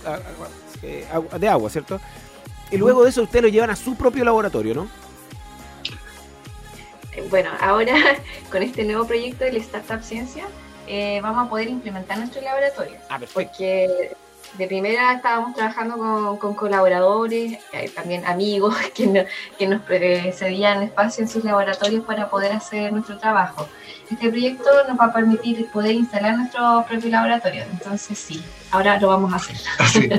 de 0.82 1.48
agua, 1.48 1.70
¿cierto? 1.70 2.00
Y 2.70 2.78
luego 2.78 3.04
de 3.04 3.10
eso 3.10 3.24
ustedes 3.24 3.44
lo 3.44 3.50
llevan 3.50 3.72
a 3.72 3.76
su 3.76 3.96
propio 3.96 4.24
laboratorio, 4.24 4.76
¿no? 4.76 4.88
Bueno, 7.30 7.50
ahora 7.60 7.96
con 8.52 8.62
este 8.62 8.84
nuevo 8.84 9.06
proyecto 9.06 9.44
de 9.44 9.54
la 9.54 9.60
Startup 9.60 10.02
Ciencia, 10.02 10.46
eh, 10.94 11.22
vamos 11.22 11.48
a 11.48 11.50
poder 11.50 11.70
implementar 11.70 12.18
nuestro 12.18 12.42
laboratorio. 12.42 12.98
Ah, 13.08 13.18
Porque 13.34 14.12
de 14.58 14.68
primera 14.68 15.14
estábamos 15.14 15.56
trabajando 15.56 16.38
con, 16.38 16.54
colaboradores, 16.54 17.60
eh, 17.72 17.90
también 17.96 18.26
amigos 18.26 18.76
que, 18.94 19.26
que 19.58 19.68
nos 19.68 19.82
cedían 20.36 20.84
espacio 20.84 21.24
en 21.24 21.30
sus 21.30 21.46
laboratorios 21.46 22.04
para 22.04 22.30
poder 22.30 22.52
hacer 22.52 22.92
nuestro 22.92 23.18
trabajo. 23.18 23.70
Este 24.12 24.30
proyecto 24.30 24.70
nos 24.90 25.00
va 25.00 25.06
a 25.06 25.14
permitir 25.14 25.68
poder 25.72 25.94
instalar 25.94 26.38
nuestro 26.38 26.86
propio 26.88 27.10
laboratorio. 27.10 27.64
Entonces, 27.72 28.18
sí, 28.18 28.44
ahora 28.72 29.00
lo 29.00 29.08
vamos 29.08 29.32
a 29.32 29.38
hacer. 29.38 29.56
Así, 29.80 30.10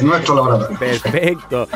en 0.00 0.06
nuestro 0.06 0.34
laboratorio. 0.34 0.78
Perfecto. 0.78 1.68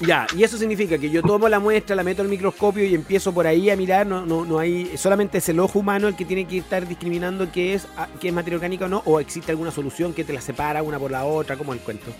ya, 0.00 0.26
y 0.36 0.44
eso 0.44 0.58
significa 0.58 0.98
que 0.98 1.08
yo 1.08 1.22
tomo 1.22 1.48
la 1.48 1.58
muestra, 1.58 1.96
la 1.96 2.02
meto 2.02 2.20
al 2.20 2.28
microscopio 2.28 2.84
y 2.84 2.94
empiezo 2.94 3.32
por 3.32 3.46
ahí 3.46 3.70
a 3.70 3.76
mirar. 3.76 4.06
No, 4.06 4.26
no, 4.26 4.44
no 4.44 4.58
hay, 4.58 4.96
solamente 4.98 5.38
es 5.38 5.48
el 5.48 5.58
ojo 5.58 5.78
humano 5.78 6.06
el 6.06 6.16
que 6.16 6.26
tiene 6.26 6.46
que 6.46 6.58
estar 6.58 6.86
discriminando 6.86 7.50
qué 7.50 7.72
es, 7.72 7.88
qué 8.20 8.28
es 8.28 8.34
materia 8.34 8.56
orgánica 8.58 8.84
o 8.84 8.88
no, 8.88 9.02
o 9.06 9.20
existe 9.20 9.52
alguna 9.52 9.70
solución 9.70 10.12
que 10.12 10.22
te 10.22 10.34
la 10.34 10.42
separa 10.42 10.82
una 10.82 10.98
por 10.98 11.10
la 11.10 11.24
otra, 11.24 11.56
como 11.56 11.72
el 11.72 11.80
cuento. 11.80 12.12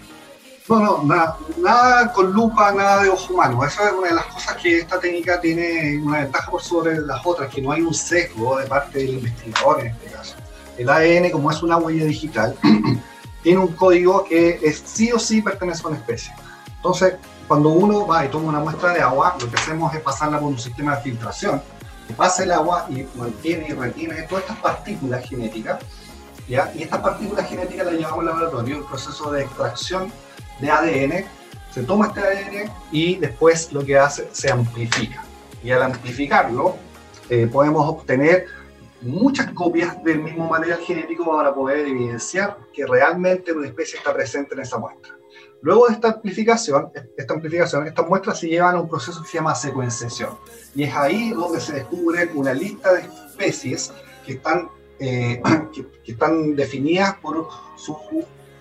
No, 0.69 0.79
no, 0.79 1.03
nada, 1.03 1.37
nada 1.59 2.13
con 2.13 2.33
lupa, 2.33 2.73
nada 2.73 3.03
de 3.03 3.09
ojo 3.09 3.35
humano. 3.35 3.65
Esa 3.65 3.89
es 3.89 3.93
una 3.95 4.09
de 4.09 4.15
las 4.15 4.27
cosas 4.27 4.57
que 4.57 4.79
esta 4.79 5.01
técnica 5.01 5.41
tiene 5.41 5.99
una 5.99 6.21
ventaja 6.21 6.51
por 6.51 6.63
sobre 6.63 7.01
las 7.01 7.21
otras, 7.27 7.53
que 7.53 7.61
no 7.61 7.73
hay 7.73 7.81
un 7.81 7.93
sesgo 7.93 8.59
de 8.59 8.67
parte 8.67 9.01
del 9.01 9.15
investigador 9.15 9.81
en 9.81 9.87
este 9.89 10.07
caso. 10.07 10.37
El 10.79 10.89
ADN, 10.89 11.31
como 11.31 11.51
es 11.51 11.63
una 11.63 11.79
huella 11.79 12.05
digital, 12.05 12.57
tiene 13.43 13.59
un 13.59 13.75
código 13.75 14.25
que 14.25 14.61
es 14.63 14.83
sí 14.85 15.11
o 15.11 15.19
sí 15.19 15.43
pertenece 15.43 15.83
a 15.85 15.89
una 15.89 15.99
especie. 15.99 16.33
Entonces, 16.77 17.15
cuando 17.49 17.71
uno 17.71 18.07
va 18.07 18.25
y 18.25 18.29
toma 18.29 18.49
una 18.51 18.61
muestra 18.61 18.93
de 18.93 19.01
agua, 19.01 19.37
lo 19.41 19.51
que 19.51 19.57
hacemos 19.57 19.93
es 19.95 20.01
pasarla 20.01 20.39
por 20.39 20.49
un 20.49 20.59
sistema 20.59 20.97
de 20.97 21.03
filtración, 21.03 21.61
que 22.07 22.15
pasa 22.15 22.45
el 22.45 22.53
agua 22.53 22.87
y 22.89 23.05
mantiene 23.17 23.67
y 23.69 23.73
retiene 23.73 24.23
todas 24.23 24.45
estas 24.45 24.59
partículas 24.59 25.29
genéticas, 25.29 25.81
¿ya? 26.49 26.73
y 26.75 26.85
estas 26.85 27.01
partículas 27.01 27.49
genéticas 27.49 27.87
las 27.87 27.95
llevamos 27.97 28.21
al 28.21 28.27
laboratorio, 28.27 28.79
el 28.79 28.85
proceso 28.85 29.31
de 29.33 29.43
extracción 29.43 30.13
de 30.61 30.71
ADN, 30.71 31.25
se 31.73 31.83
toma 31.83 32.09
este 32.09 32.21
ADN 32.21 32.71
y 32.91 33.17
después 33.17 33.73
lo 33.73 33.85
que 33.85 33.99
hace 33.99 34.29
se 34.33 34.51
amplifica. 34.51 35.25
Y 35.63 35.71
al 35.71 35.83
amplificarlo, 35.83 36.77
eh, 37.31 37.49
podemos 37.51 37.89
obtener 37.89 38.47
muchas 39.01 39.51
copias 39.53 40.03
del 40.05 40.21
mismo 40.21 40.49
material 40.49 40.81
genético 40.81 41.37
para 41.37 41.55
poder 41.55 41.87
evidenciar 41.87 42.57
que 42.73 42.87
realmente 42.87 43.53
una 43.53 43.67
especie 43.67 43.99
está 43.99 44.13
presente 44.13 44.55
en 44.55 44.61
esa 44.61 44.79
muestra. 44.79 45.17
Luego 45.61 45.87
de 45.87 45.95
esta 45.95 46.09
amplificación, 46.09 46.91
esta 47.17 47.35
amplificación, 47.35 47.87
estas 47.87 48.09
muestras 48.09 48.39
se 48.41 48.49
llevan 48.49 48.75
a 48.75 48.81
un 48.81 48.89
proceso 48.89 49.23
que 49.23 49.29
se 49.29 49.39
llama 49.39 49.55
secuenciación. 49.55 50.31
Y 50.75 50.85
es 50.85 50.95
ahí 50.95 51.31
donde 51.31 51.61
se 51.61 51.75
descubre 51.75 52.29
una 52.35 52.53
lista 52.53 52.93
de 52.93 53.03
especies 53.03 53.93
que 54.27 54.35
están, 54.35 54.69
eh, 54.99 55.41
que 56.05 56.13
están 56.13 56.57
definidas 56.57 57.15
por 57.19 57.49
su 57.77 57.97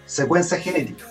secuencia 0.05 0.59
genética. 0.59 1.05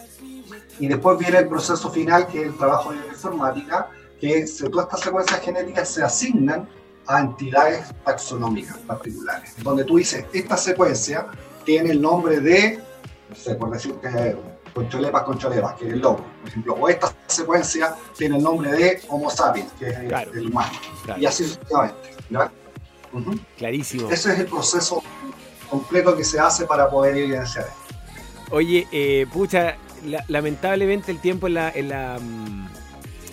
Y 0.81 0.89
después 0.89 1.19
viene 1.19 1.39
el 1.39 1.49
proceso 1.49 1.91
final, 1.91 2.27
que 2.27 2.41
es 2.41 2.47
el 2.49 2.57
trabajo 2.57 2.93
de 2.93 2.99
informática, 3.07 3.91
que 4.19 4.47
todas 4.71 4.87
estas 4.87 5.01
secuencias 5.01 5.41
genéticas 5.41 5.89
se 5.89 6.03
asignan 6.03 6.69
a 7.07 7.21
entidades 7.21 7.87
taxonómicas 8.05 8.79
particulares, 8.79 9.55
donde 9.63 9.85
tú 9.85 9.97
dices, 9.97 10.25
esta 10.33 10.57
secuencia 10.57 11.27
tiene 11.65 11.91
el 11.91 12.01
nombre 12.01 12.41
de, 12.41 12.81
no 13.29 13.37
sé, 13.37 13.55
por 13.55 13.71
decir 13.71 13.95
que 13.95 14.37
Concholepas 14.75 15.25
concholepas, 15.25 15.75
que 15.75 15.89
es 15.89 15.95
el 15.95 15.99
lobo, 15.99 16.25
por 16.41 16.49
ejemplo, 16.49 16.75
o 16.75 16.89
esta 16.89 17.13
secuencia 17.27 17.97
tiene 18.17 18.37
el 18.37 18.43
nombre 18.43 18.71
de 18.71 19.03
Homo 19.09 19.29
sapiens, 19.29 19.73
que 19.73 19.89
es 19.89 19.99
el, 19.99 20.47
humano, 20.47 20.71
y 21.19 21.27
así 21.27 21.45
sucesivamente. 21.45 22.11
Clarísimo. 23.59 24.09
Ese 24.09 24.33
es 24.33 24.39
el 24.39 24.47
proceso 24.47 25.03
completo 25.69 26.17
que 26.17 26.23
se 26.23 26.39
hace 26.39 26.67
para 26.67 26.89
poder 26.89 27.17
evidenciar 27.17 27.67
esto. 27.67 28.55
Oye, 28.55 28.87
eh, 28.93 29.27
pucha, 29.33 29.77
lamentablemente 30.29 31.11
el 31.13 31.19
tiempo 31.19 31.47
en 31.47 31.55
la, 31.55 31.71
en 31.71 31.89
la, 31.89 32.19
mm, 32.19 32.69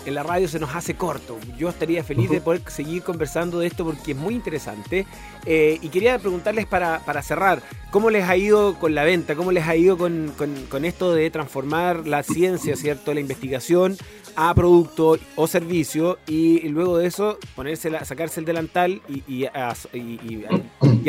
en 0.08 0.16
la 0.16 0.24
radio 0.24 0.48
se 0.48 0.58
nos 0.58 0.74
hace 0.74 0.96
corto. 0.96 1.38
Yo 1.58 1.68
estaría 1.68 2.02
feliz 2.02 2.30
de 2.30 2.40
poder 2.40 2.62
seguir 2.68 3.04
conversando 3.04 3.60
de 3.60 3.68
esto 3.68 3.84
porque 3.84 4.12
es 4.12 4.18
muy 4.18 4.36
interesante. 4.36 5.06
Eh, 5.46 5.80
y 5.82 5.90
quería 5.90 6.18
preguntarles 6.18 6.66
para, 6.66 7.00
para, 7.00 7.22
cerrar, 7.22 7.62
¿cómo 7.92 8.10
les 8.10 8.24
ha 8.24 8.38
ido 8.38 8.80
con 8.80 8.96
la 8.96 9.04
venta? 9.04 9.36
¿Cómo 9.36 9.52
les 9.52 9.68
ha 9.68 9.76
ido 9.76 9.98
con, 9.98 10.34
con, 10.70 10.86
esto 10.86 11.14
de 11.14 11.30
transformar 11.30 12.08
la 12.08 12.24
ciencia, 12.24 12.78
¿cierto? 12.78 13.14
La 13.14 13.20
investigación 13.20 13.98
a 14.38 14.54
producto 14.54 15.18
o 15.36 15.48
servicio 15.48 16.20
y, 16.26 16.70
luego 16.70 16.98
de 16.98 17.08
eso 17.08 17.38
ponerse 17.56 17.92
sacarse 18.06 18.40
el 18.40 18.46
delantal 18.46 19.02
y, 19.10 19.24
y, 19.28 19.48
y, 19.94 20.46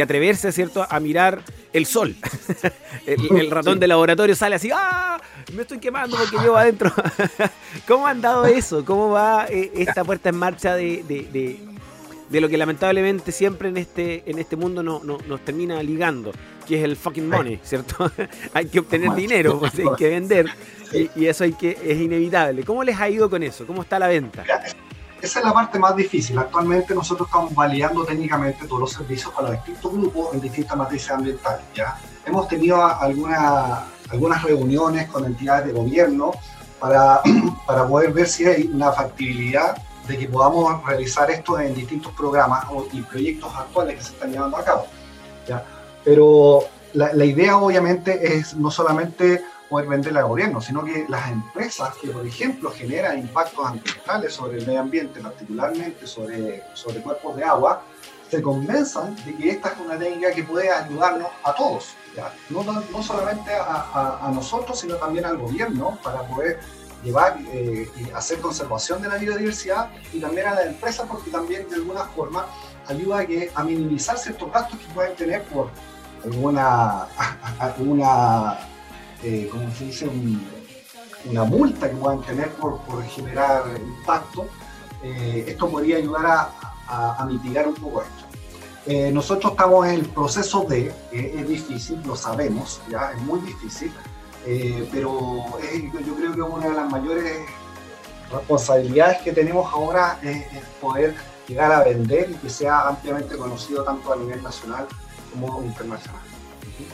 atreverse, 0.02 0.52
¿cierto?, 0.52 0.86
a 0.88 1.00
mirar 1.00 1.42
el 1.72 1.86
sol. 1.86 2.14
el, 3.06 3.50
ratón 3.50 3.78
de 3.80 3.86
laboratorio 3.86 4.34
sale 4.34 4.56
así, 4.56 4.70
¡ah! 4.72 5.20
Me 5.54 5.62
estoy 5.62 5.78
quemando 5.78 6.16
porque 6.16 6.38
llevo 6.38 6.56
adentro. 6.56 6.92
¿Cómo 7.88 8.06
han 8.06 8.20
dado 8.20 8.46
eso? 8.46 8.84
¿Cómo 8.84 9.10
va 9.10 9.46
eh, 9.48 9.72
esta 9.76 10.04
puerta 10.04 10.28
en 10.28 10.36
marcha 10.36 10.74
de, 10.74 11.02
de, 11.08 11.58
de, 12.28 12.40
lo 12.40 12.48
que 12.48 12.58
lamentablemente 12.58 13.32
siempre 13.32 13.70
en 13.70 13.78
este, 13.78 14.22
en 14.26 14.38
este 14.38 14.56
mundo 14.56 14.82
no, 14.82 15.00
nos 15.02 15.44
termina 15.44 15.82
ligando? 15.82 16.32
Que 16.66 16.78
es 16.78 16.84
el 16.84 16.96
fucking 16.96 17.28
money, 17.28 17.58
¿cierto? 17.62 18.10
hay 18.52 18.66
que 18.66 18.80
obtener 18.80 19.14
dinero, 19.14 19.58
pues, 19.58 19.72
hay 19.78 19.96
que 19.96 20.08
vender 20.08 20.46
y, 20.92 21.26
eso 21.26 21.44
hay 21.44 21.52
que, 21.52 21.78
es 21.82 21.98
inevitable. 21.98 22.62
¿Cómo 22.64 22.84
les 22.84 22.98
ha 22.98 23.08
ido 23.08 23.30
con 23.30 23.42
eso? 23.42 23.66
¿Cómo 23.66 23.82
está 23.82 23.98
la 23.98 24.08
venta? 24.08 24.44
Esa 25.20 25.40
es 25.40 25.44
la 25.44 25.52
parte 25.52 25.78
más 25.78 25.96
difícil. 25.96 26.38
Actualmente 26.38 26.94
nosotros 26.94 27.28
estamos 27.28 27.52
validando 27.54 28.04
técnicamente 28.04 28.66
todos 28.66 28.80
los 28.80 28.92
servicios 28.92 29.32
para 29.32 29.50
distintos 29.50 29.92
grupos 29.92 30.34
en 30.34 30.40
distintas 30.40 30.76
matrices 30.76 31.10
ambientales. 31.10 31.64
¿ya? 31.74 31.98
Hemos 32.24 32.46
tenido 32.46 32.84
alguna, 32.84 33.84
algunas 34.10 34.42
reuniones 34.44 35.08
con 35.08 35.24
entidades 35.24 35.66
de 35.66 35.72
gobierno 35.72 36.30
para, 36.78 37.20
para 37.66 37.86
poder 37.86 38.12
ver 38.12 38.28
si 38.28 38.46
hay 38.46 38.70
una 38.72 38.92
factibilidad 38.92 39.76
de 40.06 40.16
que 40.16 40.28
podamos 40.28 40.84
realizar 40.86 41.30
esto 41.30 41.58
en 41.58 41.74
distintos 41.74 42.12
programas 42.12 42.64
y 42.92 43.02
proyectos 43.02 43.52
actuales 43.54 43.96
que 43.96 44.02
se 44.02 44.12
están 44.12 44.30
llevando 44.30 44.56
a 44.56 44.64
cabo. 44.64 44.86
¿ya? 45.48 45.64
Pero 46.04 46.60
la, 46.92 47.12
la 47.12 47.24
idea 47.24 47.58
obviamente 47.58 48.36
es 48.36 48.54
no 48.54 48.70
solamente 48.70 49.42
poder 49.68 49.88
venderla 49.88 50.20
al 50.20 50.26
gobierno, 50.26 50.60
sino 50.60 50.84
que 50.84 51.06
las 51.08 51.30
empresas 51.30 51.94
que, 51.96 52.08
por 52.08 52.26
ejemplo, 52.26 52.70
generan 52.70 53.18
impactos 53.18 53.66
ambientales 53.66 54.32
sobre 54.32 54.58
el 54.58 54.66
medio 54.66 54.80
ambiente, 54.80 55.20
particularmente 55.20 56.06
sobre, 56.06 56.64
sobre 56.74 57.00
cuerpos 57.00 57.36
de 57.36 57.44
agua, 57.44 57.82
se 58.30 58.42
convenzan 58.42 59.16
de 59.24 59.34
que 59.36 59.50
esta 59.50 59.70
es 59.70 59.78
una 59.78 59.98
técnica 59.98 60.32
que 60.32 60.44
puede 60.44 60.70
ayudarnos 60.70 61.28
a 61.44 61.54
todos, 61.54 61.94
No, 62.50 62.62
no, 62.62 63.02
solamente 63.02 63.52
a, 63.54 64.18
a, 64.22 64.30
nosotros, 64.30 64.80
sino 64.80 64.96
también 64.96 65.24
al 65.24 65.38
gobierno 65.38 65.98
para 66.02 66.22
poder 66.22 66.60
llevar 67.02 67.38
eh, 67.52 67.88
y 67.96 68.10
hacer 68.10 68.40
conservación 68.40 69.00
de 69.02 69.08
la 69.08 69.16
biodiversidad 69.16 69.90
y 70.12 70.20
también 70.20 70.48
a 70.48 70.54
la 70.54 70.64
empresa 70.64 71.04
porque 71.04 71.30
también 71.30 71.68
de 71.68 71.76
alguna 71.76 72.04
forma 72.04 72.46
ayuda 72.88 73.24
a, 73.54 73.64
minimizar 73.64 74.18
ciertos 74.18 74.50
gastos 74.52 74.78
que 74.78 74.86
pueden 74.92 75.14
tener 75.14 75.42
por 75.44 75.68
alguna, 76.24 77.06
una, 77.78 78.58
eh, 79.22 79.48
¿cómo 79.50 79.70
se 79.74 79.86
dice? 79.86 80.08
una 81.24 81.44
multa 81.44 81.90
que 81.90 81.96
puedan 81.96 82.22
tener 82.22 82.50
por, 82.52 82.78
por 82.82 83.02
generar 83.04 83.64
impacto. 83.76 84.46
Eh, 85.02 85.44
esto 85.48 85.68
podría 85.68 85.96
ayudar 85.96 86.50
a, 86.88 87.26
mitigar 87.26 87.68
un 87.68 87.74
poco 87.74 88.02
esto. 88.02 88.24
Eh, 88.86 89.10
nosotros 89.12 89.52
estamos 89.52 89.86
en 89.86 89.94
el 89.94 90.06
proceso 90.06 90.62
de, 90.62 90.94
es 91.12 91.46
difícil, 91.46 92.00
lo 92.06 92.16
sabemos, 92.16 92.80
ya 92.88 93.12
es 93.12 93.20
muy 93.22 93.40
difícil, 93.40 93.92
pero 94.90 95.44
yo 96.06 96.14
creo 96.14 96.32
que 96.32 96.40
una 96.40 96.68
de 96.68 96.74
las 96.74 96.90
mayores 96.90 97.42
responsabilidades 98.32 99.18
que 99.18 99.32
tenemos 99.32 99.70
ahora 99.70 100.18
es 100.22 100.46
poder 100.80 101.14
llegar 101.46 101.72
a 101.72 101.84
vender 101.84 102.30
y 102.30 102.34
que 102.34 102.48
sea 102.48 102.88
ampliamente 102.88 103.36
conocido 103.36 103.84
tanto 103.84 104.10
a 104.10 104.16
nivel 104.16 104.42
nacional 104.42 104.86
como 105.32 105.62
internacional. 105.62 106.27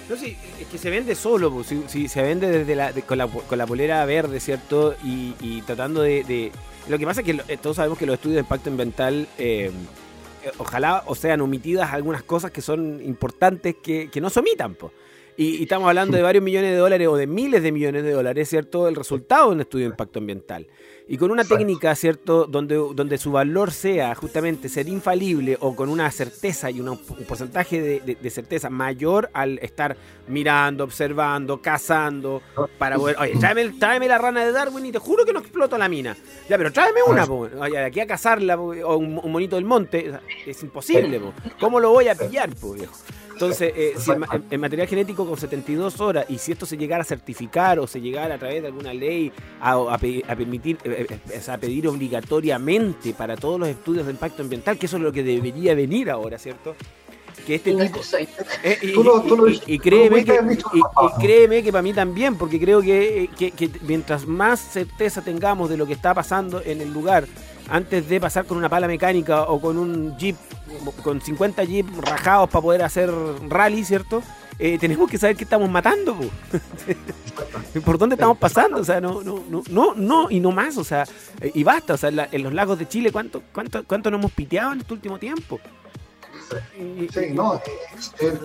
No, 0.08 0.16
sí, 0.16 0.36
es 0.60 0.66
que 0.68 0.78
se 0.78 0.90
vende 0.90 1.14
solo, 1.14 1.62
si, 1.64 2.08
se 2.08 2.22
vende 2.22 2.50
desde 2.50 2.74
la, 2.74 2.92
con, 2.92 3.18
la, 3.18 3.26
con, 3.26 3.58
la, 3.58 3.66
polera 3.66 4.04
verde, 4.04 4.40
¿cierto? 4.40 4.94
Y, 5.02 5.62
tratando 5.62 6.02
de, 6.02 6.52
Lo 6.88 6.98
que 6.98 7.06
pasa 7.06 7.20
es 7.20 7.26
que 7.26 7.40
eh, 7.48 7.56
todos 7.56 7.76
sabemos 7.76 7.98
que 7.98 8.06
los 8.06 8.14
estudios 8.14 8.36
de 8.36 8.40
impacto 8.40 8.70
ambiental, 8.70 9.28
eh, 9.38 9.70
eh, 10.44 10.50
ojalá 10.58 11.04
o 11.06 11.14
sean 11.14 11.40
omitidas 11.40 11.92
algunas 11.92 12.22
cosas 12.22 12.50
que 12.50 12.60
son 12.60 13.00
importantes 13.04 13.76
que, 13.82 14.10
que 14.10 14.20
no 14.20 14.30
se 14.30 14.40
omitan, 14.40 14.74
pues. 14.74 14.92
Y, 15.36 15.62
estamos 15.62 15.88
hablando 15.88 16.16
de 16.16 16.22
varios 16.22 16.44
millones 16.44 16.70
de 16.70 16.76
dólares 16.76 17.08
o 17.08 17.16
de 17.16 17.26
miles 17.26 17.62
de 17.62 17.72
millones 17.72 18.04
de 18.04 18.12
dólares, 18.12 18.48
¿cierto? 18.48 18.86
El 18.88 18.94
resultado 18.94 19.48
de 19.48 19.54
un 19.54 19.60
estudio 19.62 19.86
de 19.86 19.90
impacto 19.90 20.20
ambiental. 20.20 20.66
Y 21.06 21.18
con 21.18 21.30
una 21.30 21.44
técnica, 21.44 21.94
¿cierto? 21.94 22.46
Donde, 22.46 22.76
donde 22.76 23.18
su 23.18 23.30
valor 23.30 23.72
sea 23.72 24.14
justamente 24.14 24.70
ser 24.70 24.88
infalible 24.88 25.58
o 25.60 25.76
con 25.76 25.90
una 25.90 26.10
certeza 26.10 26.70
y 26.70 26.80
un 26.80 26.96
porcentaje 27.28 28.00
de, 28.00 28.30
certeza 28.30 28.70
mayor 28.70 29.28
al 29.34 29.58
estar 29.58 29.98
mirando, 30.28 30.82
observando, 30.82 31.60
cazando, 31.60 32.40
para 32.78 32.96
poder, 32.96 33.16
oye, 33.18 33.34
tráeme, 33.38 34.08
la 34.08 34.16
rana 34.16 34.46
de 34.46 34.52
Darwin 34.52 34.86
y 34.86 34.92
te 34.92 34.98
juro 34.98 35.26
que 35.26 35.34
no 35.34 35.40
exploto 35.40 35.76
la 35.76 35.90
mina. 35.90 36.16
Ya, 36.48 36.56
pero 36.56 36.72
tráeme 36.72 37.02
una, 37.06 37.26
po. 37.26 37.48
Oye, 37.60 37.78
de 37.78 37.84
aquí 37.84 38.00
a 38.00 38.06
cazarla, 38.06 38.58
o 38.58 38.96
un, 38.96 39.30
monito 39.30 39.56
del 39.56 39.66
monte, 39.66 40.10
es 40.46 40.62
imposible, 40.62 41.20
po. 41.20 41.34
¿Cómo 41.60 41.80
lo 41.80 41.90
voy 41.90 42.08
a 42.08 42.14
pillar, 42.14 42.48
po, 42.54 42.72
viejo? 42.72 42.94
Entonces, 43.34 43.72
eh, 43.76 43.94
si 43.98 44.10
el, 44.50 44.58
material 44.58 44.88
genético 44.88 45.26
con 45.26 45.36
72 45.36 46.00
horas, 46.00 46.26
y 46.28 46.38
si 46.38 46.52
esto 46.52 46.66
se 46.66 46.76
llegara 46.76 47.02
a 47.02 47.04
certificar 47.04 47.78
o 47.78 47.86
se 47.86 48.00
llegara 48.00 48.36
a 48.36 48.38
través 48.38 48.62
de 48.62 48.68
alguna 48.68 48.94
ley 48.94 49.32
a, 49.60 49.98
permitir, 49.98 50.78
eh, 50.84 51.06
eh, 51.28 51.50
a 51.50 51.58
pedir 51.58 51.88
obligatoriamente 51.88 53.12
para 53.12 53.36
todos 53.36 53.58
los 53.58 53.68
estudios 53.68 54.06
de 54.06 54.12
impacto 54.12 54.42
ambiental, 54.42 54.78
que 54.78 54.86
eso 54.86 54.96
es 54.96 55.02
lo 55.02 55.12
que 55.12 55.22
debería 55.22 55.74
venir 55.74 56.10
ahora, 56.10 56.38
¿cierto? 56.38 56.74
que 57.44 57.56
este 57.56 57.74
tipo 57.74 58.00
y, 59.66 59.78
créeme 59.78 60.24
que 60.24 60.40
y, 60.72 61.20
créeme 61.20 61.62
que 61.62 61.72
para 61.72 61.82
mí 61.82 61.92
también 61.92 62.36
porque 62.36 62.58
creo 62.58 62.80
que, 62.80 63.28
que, 63.36 63.70
mientras 63.82 64.26
más 64.26 64.60
certeza 64.60 65.20
tengamos 65.20 65.68
de 65.68 65.76
lo 65.76 65.86
que 65.86 65.92
está 65.92 66.14
pasando 66.14 66.62
en 66.64 66.80
el 66.80 66.92
lugar 66.92 67.26
antes 67.68 68.08
de 68.08 68.20
pasar 68.20 68.46
con 68.46 68.58
una 68.58 68.68
pala 68.68 68.86
mecánica 68.86 69.44
o 69.44 69.60
con 69.60 69.78
un 69.78 70.16
jeep, 70.18 70.36
con 71.02 71.20
50 71.20 71.64
jeeps 71.64 71.96
rajados 71.98 72.50
para 72.50 72.62
poder 72.62 72.82
hacer 72.82 73.10
rally, 73.48 73.84
¿cierto? 73.84 74.22
Eh, 74.58 74.78
tenemos 74.78 75.10
que 75.10 75.18
saber 75.18 75.36
qué 75.36 75.44
estamos 75.44 75.68
matando, 75.68 76.16
por 77.84 77.98
dónde 77.98 78.14
estamos 78.14 78.38
pasando, 78.38 78.78
o 78.78 78.84
sea, 78.84 79.00
no, 79.00 79.20
no, 79.22 79.42
no, 79.68 79.94
no, 79.96 80.30
y 80.30 80.38
no 80.38 80.52
más, 80.52 80.76
o 80.78 80.84
sea, 80.84 81.04
y 81.42 81.64
basta, 81.64 81.94
o 81.94 81.96
sea, 81.96 82.10
en 82.30 82.42
los 82.42 82.54
lagos 82.54 82.78
de 82.78 82.86
Chile, 82.86 83.10
¿cuánto, 83.10 83.42
cuánto, 83.52 83.82
cuánto 83.84 84.12
nos 84.12 84.20
hemos 84.20 84.30
piteado 84.30 84.72
en 84.72 84.80
este 84.80 84.94
último 84.94 85.18
tiempo? 85.18 85.58
Sí, 87.12 87.30
no, 87.32 87.60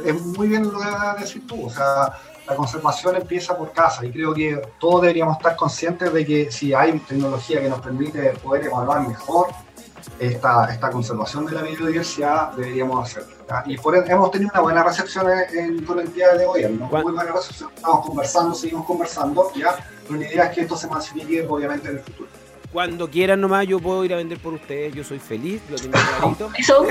es, 0.05 0.21
muy 0.21 0.47
bien 0.47 0.63
lo 0.63 0.79
que 0.79 1.21
decir 1.21 1.45
tú, 1.45 1.65
o 1.65 1.69
sea, 1.69 2.13
la 2.49 2.55
conservación 2.55 3.15
empieza 3.15 3.55
por 3.55 3.71
casa 3.71 4.03
y 4.05 4.11
creo 4.11 4.33
que 4.33 4.59
todos 4.79 5.01
deberíamos 5.01 5.37
estar 5.37 5.55
conscientes 5.55 6.11
de 6.11 6.25
que 6.25 6.51
si 6.51 6.73
hay 6.73 6.97
tecnología 6.99 7.61
que 7.61 7.69
nos 7.69 7.79
permite 7.79 8.31
poder 8.43 8.65
evaluar 8.65 9.07
mejor 9.07 9.47
esta, 10.17 10.65
esta 10.65 10.89
conservación 10.89 11.45
de 11.45 11.51
la 11.53 11.61
biodiversidad, 11.61 12.53
deberíamos 12.53 13.07
hacerlo. 13.07 13.35
Y 13.65 13.77
por, 13.77 13.95
hemos 13.95 14.31
tenido 14.31 14.51
una 14.51 14.61
buena 14.61 14.83
recepción 14.83 15.27
en, 15.29 15.85
el 15.87 16.13
día 16.13 16.33
de 16.33 16.45
hoy, 16.45 16.67
muy 16.67 17.01
buena 17.03 17.31
recepción. 17.31 17.69
Estamos 17.75 18.05
conversando, 18.05 18.55
seguimos 18.55 18.85
conversando, 18.85 19.51
¿ya? 19.55 19.75
pero 20.07 20.19
la 20.19 20.27
idea 20.27 20.45
es 20.45 20.55
que 20.55 20.61
esto 20.61 20.75
se 20.75 20.87
masifique 20.87 21.45
obviamente 21.47 21.89
en 21.89 21.97
el 21.97 22.03
futuro. 22.03 22.29
Cuando 22.71 23.09
quieran 23.09 23.41
nomás, 23.41 23.65
yo 23.65 23.79
puedo 23.79 24.05
ir 24.05 24.13
a 24.13 24.17
vender 24.17 24.37
por 24.37 24.53
ustedes. 24.53 24.93
Yo 24.93 25.03
soy 25.03 25.17
feliz, 25.17 25.59
lo 25.69 25.77
tengo 25.77 25.97
clarito. 26.17 26.51
Eso 26.57 26.85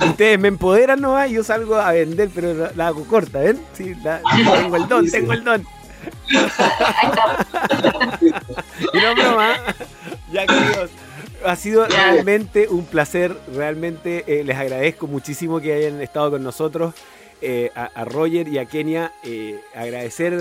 ustedes 0.06 0.38
me 0.38 0.48
empoderan 0.48 1.00
nomás 1.00 1.30
y 1.30 1.34
yo 1.34 1.44
salgo 1.44 1.76
a 1.76 1.92
vender, 1.92 2.28
pero 2.34 2.70
la, 2.74 2.88
hago 2.88 3.04
corta, 3.04 3.38
¿ven? 3.38 3.64
Sí, 3.72 3.94
tengo 4.44 4.76
el 4.76 4.88
don, 4.88 5.10
tengo 5.10 5.32
el 5.32 5.42
don. 5.42 5.66
y 8.92 8.98
no 8.98 9.14
broma, 9.14 9.54
ya 10.30 10.46
queridos. 10.46 10.90
Ha 11.44 11.56
sido 11.56 11.86
realmente 11.86 12.68
un 12.68 12.84
placer, 12.84 13.36
realmente 13.54 14.24
eh, 14.26 14.44
les 14.44 14.56
agradezco 14.56 15.06
muchísimo 15.06 15.60
que 15.60 15.72
hayan 15.72 16.00
estado 16.02 16.32
con 16.32 16.42
nosotros. 16.42 16.94
Eh, 17.44 17.72
a, 17.74 18.04
Roger 18.04 18.46
y 18.46 18.58
a 18.58 18.66
Kenia 18.66 19.10
eh, 19.24 19.60
agradecer 19.74 20.32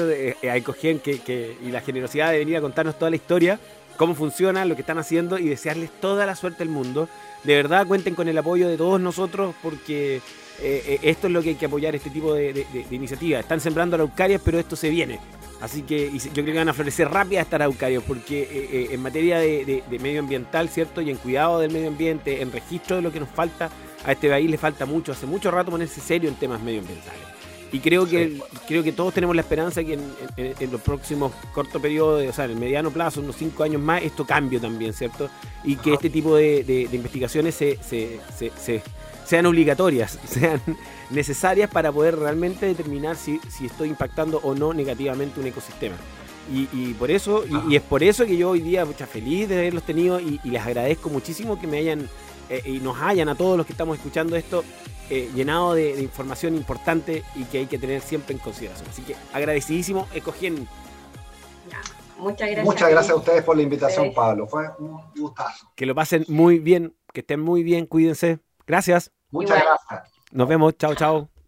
eh, 0.44 0.48
a 0.48 0.56
Ecogen 0.56 1.00
que, 1.00 1.58
y 1.60 1.72
la 1.72 1.82
generosidad 1.82 2.32
de 2.32 2.38
venir 2.38 2.58
a 2.58 2.62
contarnos 2.62 3.00
toda 3.00 3.10
la 3.10 3.16
historia, 3.16 3.60
cómo 3.98 4.14
funciona, 4.14 4.66
lo 4.66 4.76
que 4.76 4.82
están 4.82 5.00
haciendo 5.00 5.40
y 5.40 5.50
desearles 5.50 5.90
toda 6.00 6.28
la 6.28 6.36
suerte 6.36 6.60
del 6.60 6.70
mundo. 6.70 7.10
De 7.44 7.56
verdad 7.56 7.88
cuenten 7.88 8.14
con 8.14 8.28
el 8.28 8.38
apoyo 8.38 8.70
de 8.70 8.78
todos 8.78 9.02
nosotros 9.02 9.56
porque 9.64 10.22
esto 10.62 11.26
es 11.26 11.34
lo 11.34 11.42
que 11.42 11.50
hay 11.50 11.56
que 11.56 11.66
apoyar, 11.66 11.96
este 11.96 12.12
tipo 12.12 12.36
de, 12.36 12.68
iniciativas. 12.92 13.42
Están 13.42 13.62
sembrando 13.62 13.96
araucarias, 13.96 14.40
pero 14.46 14.60
esto 14.60 14.76
se 14.76 14.92
viene. 14.92 15.20
Así 15.60 15.82
que 15.82 16.12
yo 16.12 16.32
creo 16.32 16.46
que 16.46 16.54
van 16.54 16.70
a 16.70 16.74
florecer 16.74 17.10
rápidas 17.10 17.46
estas 17.46 17.62
araucarias 17.62 18.04
porque 18.08 18.88
en 18.92 19.02
materia 19.02 19.40
de, 19.40 19.84
medio 20.00 20.20
ambiental, 20.20 20.70
¿cierto? 20.70 21.02
Y 21.02 21.10
en 21.10 21.18
cuidado 21.18 21.62
del 21.62 21.72
medio 21.72 21.88
ambiente, 21.88 22.44
en 22.44 22.52
registro 22.52 22.98
de 22.98 23.02
lo 23.02 23.12
que 23.12 23.20
nos 23.20 23.30
falta, 23.30 23.72
a 24.04 24.12
este 24.12 24.30
país 24.30 24.50
le 24.50 24.58
falta 24.58 24.86
mucho, 24.86 25.12
hace 25.12 25.26
mucho 25.26 25.52
rato 25.52 25.72
ponerse 25.72 26.02
serio 26.02 26.30
en 26.30 26.36
temas 26.36 26.62
medioambientales. 26.62 27.32
Y 27.74 27.80
creo 27.80 28.06
que 28.06 28.38
creo 28.68 28.84
que 28.84 28.92
todos 28.92 29.14
tenemos 29.14 29.34
la 29.36 29.42
esperanza 29.42 29.82
que 29.84 29.94
en, 29.94 30.72
los 30.72 30.82
próximos 30.82 31.32
cortos 31.54 31.82
periodos, 31.82 32.28
o 32.28 32.34
sea, 32.34 32.46
en 32.46 32.52
el 32.52 32.58
mediano 32.58 32.92
plazo, 32.92 33.22
unos 33.22 33.38
cinco 33.38 33.64
años 33.64 33.82
más, 33.82 34.04
esto 34.04 34.26
cambie 34.26 34.60
también, 34.60 34.92
¿cierto? 34.94 35.30
Y 35.64 35.78
que 35.78 35.94
este 35.94 36.10
tipo 36.10 36.36
de, 36.36 36.90
investigaciones 36.92 37.56
se, 37.56 37.80
sean 39.26 39.46
obligatorias, 39.46 40.20
sean 40.26 40.62
necesarias 41.12 41.70
para 41.70 41.94
poder 41.94 42.18
realmente 42.18 42.66
determinar 42.66 43.16
si, 43.16 43.40
estoy 43.64 43.88
impactando 43.88 44.42
o 44.44 44.54
no 44.54 44.74
negativamente 44.74 45.40
un 45.40 45.48
ecosistema. 45.48 45.96
Y, 46.54 46.94
por 46.96 47.10
eso, 47.10 47.46
y, 47.70 47.78
es 47.78 47.82
por 47.82 48.04
eso 48.04 48.26
que 48.26 48.36
yo 48.36 48.50
hoy 48.50 48.60
día, 48.60 48.84
mucha 48.84 49.08
feliz 49.08 49.48
de 49.48 49.60
haberlos 49.60 49.84
tenido 49.84 50.20
y, 50.20 50.42
y 50.44 50.50
les 50.50 50.62
agradezco 50.62 51.10
muchísimo 51.10 51.58
que 51.58 51.68
me 51.68 51.78
hayan 51.78 52.10
eh, 52.52 52.62
y 52.66 52.80
nos 52.82 53.02
hayan 53.02 53.30
a 53.30 53.36
todos 53.36 53.56
los 53.56 53.66
que 53.66 53.72
estamos 53.72 53.98
escuchando 53.98 54.36
esto 54.36 54.66
eh, 55.10 55.32
llenado 55.34 55.74
de, 55.74 56.02
información 56.02 56.54
importante 56.54 57.24
y 57.36 57.46
que 57.46 57.60
hay 57.60 57.66
que 57.66 57.80
tener 57.80 58.02
siempre 58.02 58.34
en 58.34 58.40
consideración. 58.40 58.90
Así 58.90 59.02
que 59.04 59.16
agradecidísimo, 59.32 60.06
Ecogen. 60.14 60.68
Muchas 62.18 62.50
gracias. 62.50 62.66
Muchas 62.66 62.90
gracias 62.90 63.14
a 63.14 63.16
ustedes 63.16 63.44
por 63.44 63.56
la 63.56 63.64
invitación, 63.64 64.14
Pablo. 64.14 64.48
Fue 64.48 64.66
un 64.80 65.02
gustazo. 65.16 65.72
Que 65.76 65.86
lo 65.86 65.96
pasen 65.96 66.26
muy 66.28 66.60
bien, 66.60 66.94
que 67.14 67.22
estén 67.22 67.40
muy 67.40 67.64
bien, 67.64 67.86
cuídense. 67.86 68.40
Gracias. 68.68 69.12
Muchas 69.30 69.58
gracias. 69.64 70.12
Nos 70.32 70.48
vemos. 70.48 70.78
Chao, 70.78 70.94
chao. 70.94 71.41